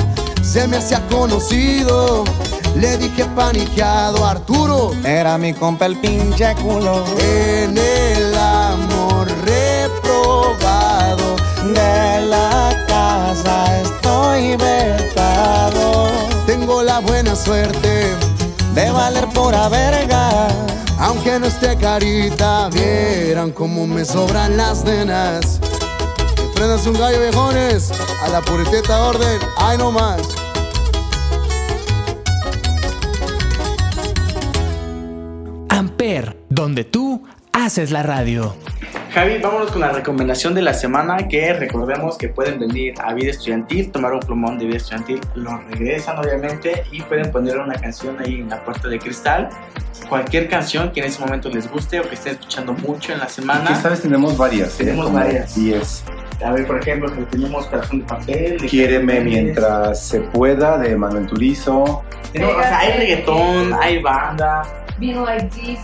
se 0.51 0.67
me 0.67 0.77
hacía 0.77 1.01
conocido. 1.07 2.25
Le 2.75 2.97
dije 2.97 3.25
paniqueado, 3.35 4.25
Arturo. 4.25 4.91
Era 5.05 5.37
mi 5.37 5.53
compa 5.53 5.85
el 5.85 5.97
pinche 5.97 6.53
culo. 6.55 7.05
En 7.19 7.77
el 7.77 8.35
amor 8.37 9.27
reprobado 9.45 11.35
de 11.73 12.25
la 12.27 12.85
casa 12.85 13.81
estoy 13.81 14.57
vetado. 14.57 16.09
Tengo 16.45 16.83
la 16.83 16.99
buena 16.99 17.33
suerte 17.33 18.13
de 18.75 18.91
valer 18.91 19.27
pura 19.29 19.69
verga. 19.69 20.49
Aunque 20.99 21.39
no 21.39 21.45
esté 21.45 21.77
carita, 21.77 22.69
vieran 22.69 23.51
cómo 23.51 23.87
me 23.87 24.03
sobran 24.03 24.57
las 24.57 24.83
nenas. 24.83 25.61
Prendas 26.53 26.85
un 26.85 26.93
gallo, 26.93 27.19
viejones, 27.21 27.89
a 28.23 28.27
la 28.27 28.41
puriteta 28.41 29.07
orden, 29.07 29.39
ay 29.57 29.77
no 29.77 29.91
más. 29.91 30.40
Amper, 35.85 36.37
donde 36.47 36.83
tú 36.83 37.23
haces 37.53 37.89
la 37.89 38.03
radio. 38.03 38.55
Javi, 39.15 39.39
vámonos 39.39 39.71
con 39.71 39.81
la 39.81 39.89
recomendación 39.89 40.53
de 40.53 40.61
la 40.61 40.75
semana 40.75 41.27
que 41.27 41.53
recordemos 41.53 42.19
que 42.19 42.27
pueden 42.29 42.59
venir 42.59 42.93
a 43.03 43.15
vida 43.15 43.31
estudiantil, 43.31 43.89
tomar 43.91 44.13
un 44.13 44.19
plumón 44.19 44.59
de 44.59 44.65
vida 44.67 44.77
estudiantil, 44.77 45.19
lo 45.33 45.57
regresan 45.71 46.19
obviamente 46.19 46.83
y 46.91 47.01
pueden 47.01 47.31
poner 47.31 47.57
una 47.57 47.73
canción 47.73 48.15
ahí 48.19 48.35
en 48.41 48.49
la 48.49 48.63
puerta 48.63 48.89
de 48.89 48.99
cristal. 48.99 49.49
Cualquier 50.07 50.47
canción 50.49 50.91
que 50.91 50.99
en 50.99 51.07
ese 51.07 51.19
momento 51.19 51.49
les 51.49 51.67
guste 51.67 51.99
o 51.99 52.03
que 52.07 52.13
estén 52.13 52.33
escuchando 52.33 52.73
mucho 52.73 53.11
en 53.13 53.17
la 53.17 53.27
semana. 53.27 53.71
esta 53.71 53.89
vez 53.89 54.01
tenemos 54.03 54.37
varias, 54.37 54.75
¿eh? 54.79 54.83
Tenemos 54.85 55.05
Como 55.05 55.17
varias. 55.17 55.55
10. 55.55 56.03
A 56.45 56.51
ver, 56.51 56.67
por 56.67 56.79
ejemplo, 56.79 57.11
que 57.15 57.23
tenemos 57.23 57.65
Corazón 57.65 57.99
de 58.01 58.05
Papel. 58.05 58.57
de 58.59 58.67
Quiéreme 58.67 59.19
mientras 59.21 59.99
se 60.07 60.21
pueda, 60.21 60.77
de 60.77 60.95
Manuel 60.95 61.25
Turizo. 61.25 62.03
Tenemos- 62.33 62.55
o 62.55 62.61
sea, 62.61 62.79
hay 62.79 62.93
reggaetón, 62.99 63.73
hay 63.81 64.01
banda, 64.01 64.61
Vino 65.01 65.25
like 65.25 65.47
this, 65.47 65.79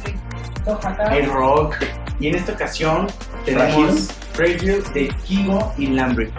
hay 1.10 1.24
rock. 1.24 1.76
Y 2.20 2.28
en 2.28 2.36
esta 2.36 2.52
ocasión 2.52 3.08
tenemos. 3.46 4.10
Fragile 4.34 4.84
de 4.94 5.08
Kigo 5.26 5.74
y 5.76 5.88
Lambert. 5.88 6.32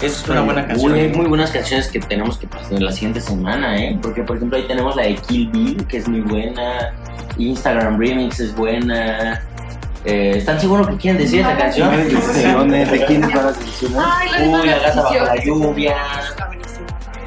Es 0.00 0.28
una 0.28 0.42
buena 0.42 0.64
canción. 0.64 0.92
Uy, 0.92 1.00
hay 1.00 1.08
muy 1.08 1.26
buenas 1.26 1.50
canciones 1.50 1.88
que 1.88 1.98
tenemos 1.98 2.38
que 2.38 2.46
pasar 2.46 2.80
la 2.80 2.92
siguiente 2.92 3.20
semana, 3.20 3.76
¿eh? 3.76 3.98
Porque, 4.00 4.22
por 4.22 4.36
ejemplo, 4.36 4.56
ahí 4.56 4.64
tenemos 4.68 4.94
la 4.94 5.02
de 5.02 5.16
Kill 5.16 5.50
Bill, 5.50 5.84
que 5.88 5.96
es 5.96 6.08
muy 6.08 6.20
buena. 6.20 6.92
Instagram 7.36 7.98
Remix 7.98 8.38
es 8.38 8.54
buena. 8.54 9.42
Eh, 10.04 10.34
¿Están 10.36 10.60
seguros 10.60 10.86
que 10.86 10.96
quieren 10.98 11.20
decir 11.20 11.40
esa 11.40 11.56
canción? 11.56 11.90
¿De 11.96 13.04
quién 13.08 13.22
van 13.22 13.46
las 13.46 13.58
decisiones? 13.58 13.98
Uy, 14.46 14.68
la 14.68 14.82
casa 14.82 15.02
bajo 15.02 15.14
la 15.16 15.44
lluvia. 15.44 15.96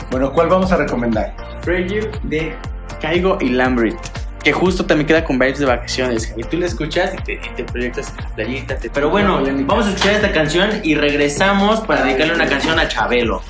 Bueno, 0.09 0.31
¿cuál 0.31 0.47
vamos 0.47 0.71
a 0.71 0.77
recomendar? 0.77 1.35
Prayer 1.61 2.09
de 2.21 2.55
Caigo 3.01 3.37
y 3.41 3.49
Lambrit. 3.49 3.97
Que 4.43 4.51
justo 4.51 4.85
también 4.85 5.07
queda 5.07 5.23
con 5.23 5.39
vibes 5.39 5.59
de 5.59 5.65
vacaciones. 5.65 6.33
Y 6.35 6.43
tú 6.43 6.57
la 6.57 6.65
escuchas 6.65 7.13
y 7.17 7.23
te, 7.23 7.33
y 7.35 7.55
te 7.55 7.63
proyectas 7.63 8.09
en 8.09 8.23
la 8.23 8.29
playita. 8.35 8.75
te- 8.77 8.89
Pero 8.89 9.09
bueno, 9.09 9.41
vamos 9.65 9.85
a 9.85 9.89
escuchar 9.89 10.15
esta 10.15 10.31
canción 10.33 10.69
y 10.83 10.95
regresamos 10.95 11.79
para 11.81 12.03
dedicarle 12.03 12.35
una 12.35 12.47
canción 12.47 12.77
a 12.77 12.87
Chabelo. 12.87 13.41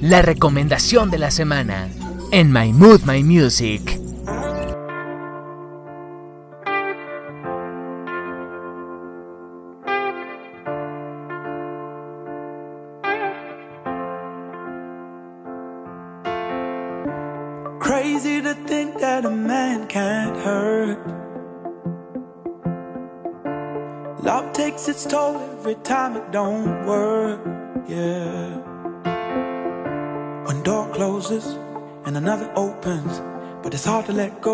La 0.00 0.22
recomendación 0.22 1.10
de 1.10 1.18
la 1.18 1.30
semana 1.32 1.88
en 2.30 2.52
My 2.52 2.72
Mood 2.72 3.00
My 3.02 3.24
Music. 3.24 3.97
Let 34.18 34.40
go 34.42 34.47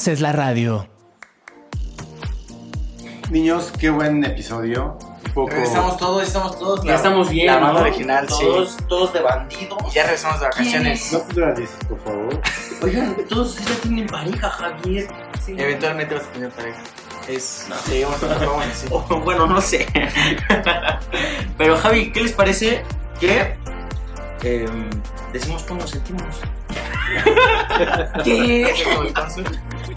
haces 0.00 0.22
la 0.22 0.32
radio. 0.32 0.88
Niños, 3.28 3.70
qué 3.78 3.90
buen 3.90 4.24
episodio. 4.24 4.96
Poco... 5.34 5.50
Regresamos 5.50 5.98
todos, 5.98 6.26
estamos 6.26 6.58
todos. 6.58 6.82
Ya 6.84 6.94
estamos 6.94 7.28
bien, 7.28 7.48
La 7.48 7.58
banda 7.58 7.72
¿no? 7.74 7.80
original, 7.80 8.26
todos, 8.26 8.70
sí. 8.70 8.84
Todos 8.88 9.12
de 9.12 9.20
bandidos. 9.20 9.78
Y 9.90 9.94
ya 9.94 10.04
regresamos 10.04 10.40
de 10.40 10.46
vacaciones. 10.46 11.12
No 11.12 11.18
te 11.18 11.40
lo 11.40 11.54
dices, 11.54 11.76
por 11.86 12.02
favor. 12.02 12.40
Oigan, 12.82 13.14
todos 13.28 13.58
ya 13.58 13.74
tienen 13.82 14.06
pareja, 14.06 14.48
Javier. 14.48 15.06
Eventualmente 15.48 16.14
vas 16.14 16.24
a 16.24 16.32
tener 16.32 16.48
pareja. 16.48 16.82
Es. 17.28 17.68
Sí, 17.84 18.02
vamos 18.02 18.22
a 18.22 18.70
así. 18.70 18.86
O, 18.90 19.00
bueno, 19.20 19.46
no 19.46 19.60
sé. 19.60 19.86
Pero 21.58 21.76
Javi, 21.76 22.10
¿qué 22.10 22.22
les 22.22 22.32
parece 22.32 22.84
que 23.20 23.54
em, 24.44 24.88
decimos 25.34 25.62
cómo 25.64 25.82
nos 25.82 25.90
sentimos? 25.90 26.40
¿Qué? 28.24 28.72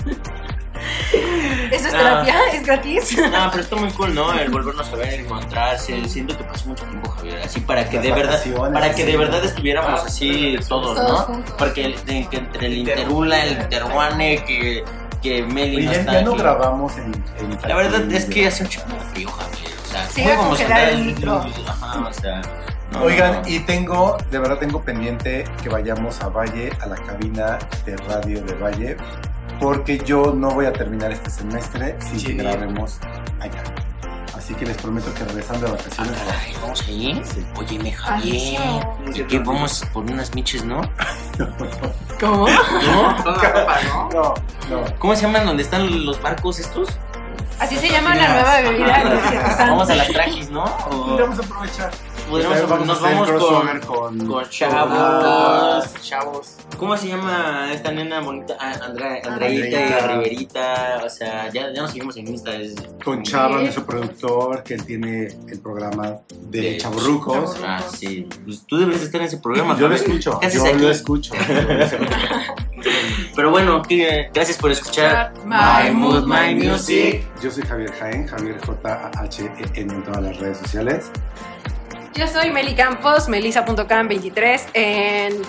¿Eso 1.71 1.87
es 1.87 1.93
No. 1.93 1.99
terapia? 1.99 2.35
¿Es 2.53 2.65
gratis? 2.65 3.17
No, 3.17 3.49
pero 3.51 3.63
está 3.63 3.75
muy 3.75 3.89
cool, 3.91 4.13
¿no? 4.15 4.33
El 4.33 4.49
volvernos 4.49 4.87
a 4.91 4.95
ver, 4.95 5.13
encontrarse. 5.21 6.07
Siento 6.09 6.37
que 6.37 6.43
pasó 6.43 6.67
mucho 6.69 6.83
tiempo, 6.85 7.09
Javier. 7.11 7.41
Así 7.43 7.61
para 7.61 7.87
que 7.87 7.95
Las 7.97 8.05
de 8.05 8.11
verdad, 8.11 8.43
para 8.73 8.93
que 8.95 9.05
de 9.05 9.11
sí. 9.11 9.17
verdad 9.17 9.45
estuviéramos 9.45 10.03
así 10.03 10.55
todos, 10.67 10.95
Todos 10.97 11.09
¿no? 11.11 11.17
juntos. 11.35 11.55
Porque 11.57 11.85
el- 11.85 12.05
de- 12.05 12.27
que 12.29 12.37
entre 12.37 12.67
el 12.67 12.77
Interula, 12.79 13.43
el 13.45 13.61
Interwane, 13.61 14.43
que, 14.45 14.83
que 15.21 15.43
Meli 15.43 15.77
Oye, 15.77 15.85
no 15.85 15.91
ya, 15.93 15.99
está 15.99 16.13
ya 16.13 16.21
no 16.23 16.31
aquí. 16.31 16.41
grabamos 16.41 16.97
en, 16.97 17.13
en 17.39 17.57
La 17.69 17.75
verdad 17.75 18.11
es 18.11 18.25
que 18.25 18.47
hace 18.47 18.63
un 18.63 18.69
chingo 18.69 18.87
de 18.87 18.99
frío, 19.13 19.29
Javier. 19.29 19.71
O 19.83 19.91
sea, 19.91 20.09
Se 20.09 20.21
¿cómo 20.23 20.33
a 20.33 20.37
vamos 20.37 20.61
andar 20.61 20.89
el 20.89 21.07
luz? 21.21 21.69
Ajá, 21.69 22.07
o 22.09 22.13
sea. 22.13 22.41
no, 22.91 23.01
Oigan, 23.03 23.41
no. 23.43 23.47
y 23.47 23.59
tengo, 23.59 24.17
de 24.31 24.39
verdad 24.39 24.57
tengo 24.57 24.81
pendiente 24.81 25.43
que 25.61 25.69
vayamos 25.69 26.19
a 26.21 26.29
Valle, 26.29 26.71
a 26.81 26.87
la 26.87 26.95
cabina 26.95 27.57
de 27.85 27.95
radio 27.97 28.41
de 28.41 28.53
Valle, 28.55 28.97
porque 29.63 29.97
yo 29.99 30.33
no 30.35 30.49
voy 30.51 30.65
a 30.65 30.73
terminar 30.73 31.11
este 31.11 31.29
semestre 31.29 31.95
sin 32.01 32.19
Sí. 32.19 32.25
que 32.27 32.33
grabemos 32.33 32.99
allá. 33.39 33.63
Así 34.37 34.53
que 34.55 34.65
les 34.65 34.75
prometo 34.75 35.13
que 35.13 35.23
regresando 35.23 35.67
de 35.67 35.71
vacaciones. 35.71 36.13
Ay, 36.45 36.53
vamos 36.61 36.81
ahí. 36.85 37.21
Sí. 37.23 37.45
Óyeme, 37.55 37.91
Javier. 37.93 38.61
¿Y 39.15 39.23
qué? 39.23 39.39
Vamos 39.39 39.85
por 39.93 40.03
unas 40.03 40.35
miches, 40.35 40.65
¿no? 40.65 40.81
¿Cómo? 42.19 42.47
¿No? 42.47 43.17
Ropa, 43.23 43.77
¿no? 43.87 44.09
No, 44.11 44.33
no. 44.69 44.95
¿Cómo 44.99 45.15
se 45.15 45.21
llaman 45.21 45.45
donde 45.45 45.63
están 45.63 46.05
los 46.05 46.21
barcos 46.21 46.59
estos? 46.59 46.89
Así 47.59 47.77
se 47.77 47.87
llama 47.89 48.15
la 48.15 48.33
nueva 48.33 48.61
bebida. 48.61 49.55
Vamos 49.59 49.89
a 49.89 49.95
las 49.95 50.07
traquis, 50.09 50.49
¿no? 50.49 50.63
O- 50.91 51.17
Vamos 51.17 51.39
a 51.39 51.41
aprovechar. 51.43 51.91
Podríamos- 52.29 52.69
Vamos 52.69 52.87
nos 52.87 53.01
vamos 53.01 53.29
con, 53.31 53.79
con, 53.81 54.27
con 54.27 54.49
chavos. 54.49 54.91
Ah, 54.95 55.81
chavos. 56.01 56.57
¿Cómo 56.77 56.97
se 56.97 57.07
llama 57.09 57.69
esta 57.71 57.91
nena 57.91 58.21
bonita? 58.21 58.55
Ah, 58.59 58.73
Andrea, 58.83 59.21
Andreita 59.23 59.79
y. 59.79 60.07
Riverita. 60.07 61.01
O 61.05 61.09
sea, 61.09 61.49
ya, 61.51 61.71
ya 61.73 61.81
nos 61.81 61.91
seguimos 61.91 62.17
en 62.17 62.27
Insta. 62.27 62.55
es- 62.55 62.75
con 63.03 63.21
Chava, 63.23 63.59
nuestro 63.59 63.85
productor, 63.85 64.63
que 64.63 64.73
él 64.75 64.85
tiene 64.85 65.27
el 65.47 65.59
programa 65.61 66.17
de, 66.49 66.61
De 66.61 66.77
Chaburrucos. 66.77 67.57
Ah, 67.63 67.81
sí. 67.95 68.27
Pues 68.45 68.65
tú 68.65 68.77
debes 68.77 69.01
estar 69.03 69.21
en 69.21 69.27
ese 69.27 69.37
programa. 69.37 69.77
Yo 69.79 69.87
lo 69.87 69.95
escucho, 69.95 70.39
¿Qué 70.39 70.47
haces 70.47 70.63
yo 70.63 70.69
aquí? 70.69 70.79
lo 70.81 70.89
escucho. 70.89 71.33
Pero 73.35 73.49
bueno, 73.51 73.81
que- 73.81 74.29
gracias 74.33 74.57
por 74.57 74.71
escuchar 74.71 75.33
My 75.45 75.91
Mood, 75.91 76.25
My 76.25 76.55
Music. 76.55 77.23
Yo 77.41 77.51
soy 77.51 77.63
Javier 77.63 77.91
Jaén, 77.93 78.27
Javier 78.27 78.57
J-A-H-E-N 78.65 79.93
en 79.93 80.03
todas 80.03 80.21
las 80.23 80.37
redes 80.37 80.57
sociales. 80.57 81.11
Yo 82.15 82.27
soy 82.27 82.51
Meli 82.51 82.75
Campos, 82.75 83.27
melisa.cam23 83.27 84.61
en 84.73 85.41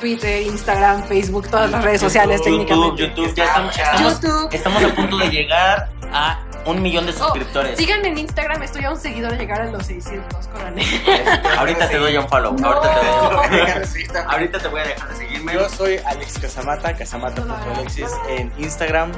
Twitter, 0.00 0.42
Instagram, 0.42 1.04
Facebook, 1.04 1.48
todas 1.50 1.70
las 1.70 1.84
redes 1.84 2.00
sociales 2.00 2.40
YouTube, 2.44 2.66
técnicamente. 2.66 3.02
YouTube, 3.02 3.34
ya 3.34 3.44
estamos, 3.44 3.76
estamos, 3.76 4.20
YouTube. 4.20 4.48
estamos 4.54 4.84
a 4.84 4.94
punto 4.94 5.18
de 5.18 5.28
llegar 5.30 5.88
a 6.12 6.42
un 6.64 6.80
millón 6.82 7.06
de 7.06 7.12
Oh, 7.12 7.16
suscriptores. 7.16 7.76
sigan 7.78 8.04
en 8.04 8.18
Instagram, 8.18 8.62
estoy 8.62 8.84
a 8.84 8.90
un 8.92 8.98
seguidor 8.98 9.32
de 9.32 9.38
llegar 9.38 9.60
a 9.60 9.66
los 9.70 9.86
600, 9.86 10.46
córale. 10.48 10.82
Ahorita 11.58 11.88
te 11.88 11.98
doy 11.98 12.16
un 12.16 12.28
follow. 12.28 12.54
No. 12.58 12.68
Ahorita, 12.72 13.00
te 13.00 13.06
doy 14.12 14.24
ahorita 14.28 14.58
te 14.58 14.68
voy 14.68 14.80
a 14.80 14.84
dejar 14.84 15.08
de 15.10 15.16
seguirme. 15.16 15.52
Yo 15.54 15.68
soy 15.68 15.98
Alex 16.06 16.38
Casamata, 16.38 16.94
casamata.alexis 16.96 18.10
en 18.30 18.52
Instagram. 18.58 19.12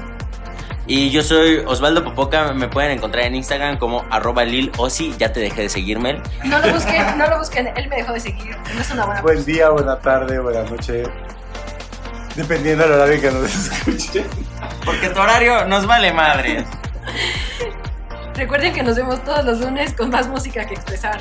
Y 0.90 1.10
yo 1.10 1.22
soy 1.22 1.58
Osvaldo 1.66 2.02
Popoca. 2.02 2.54
Me 2.54 2.66
pueden 2.66 2.92
encontrar 2.92 3.26
en 3.26 3.34
Instagram 3.34 3.76
como 3.76 4.06
arroba 4.10 4.44
Lil 4.44 4.72
Osi. 4.78 5.14
Ya 5.18 5.30
te 5.34 5.40
dejé 5.40 5.62
de 5.62 5.68
seguirme. 5.68 6.22
No 6.44 6.58
lo 6.60 6.72
busquen, 6.72 7.18
no 7.18 7.28
lo 7.28 7.38
busquen, 7.38 7.66
él 7.76 7.88
me 7.88 7.96
dejó 7.96 8.14
de 8.14 8.20
seguir, 8.20 8.56
no 8.74 8.80
es 8.80 8.90
una 8.90 9.04
buena 9.04 9.20
Buen 9.20 9.44
día, 9.44 9.68
buena 9.68 9.98
tarde, 9.98 10.38
buena 10.40 10.62
noche. 10.62 11.02
Dependiendo 12.34 12.84
del 12.84 12.92
horario 12.92 13.20
que 13.20 13.30
nos 13.30 13.54
escuchen. 13.54 14.26
Porque 14.84 15.10
tu 15.10 15.20
horario 15.20 15.66
nos 15.66 15.86
vale 15.86 16.10
madre. 16.10 16.64
Recuerden 18.34 18.72
que 18.72 18.82
nos 18.82 18.96
vemos 18.96 19.22
todos 19.24 19.44
los 19.44 19.60
lunes 19.60 19.92
con 19.92 20.08
más 20.08 20.26
música 20.26 20.64
que 20.64 20.74
expresar. 20.74 21.20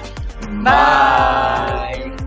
Bye. 0.50 2.27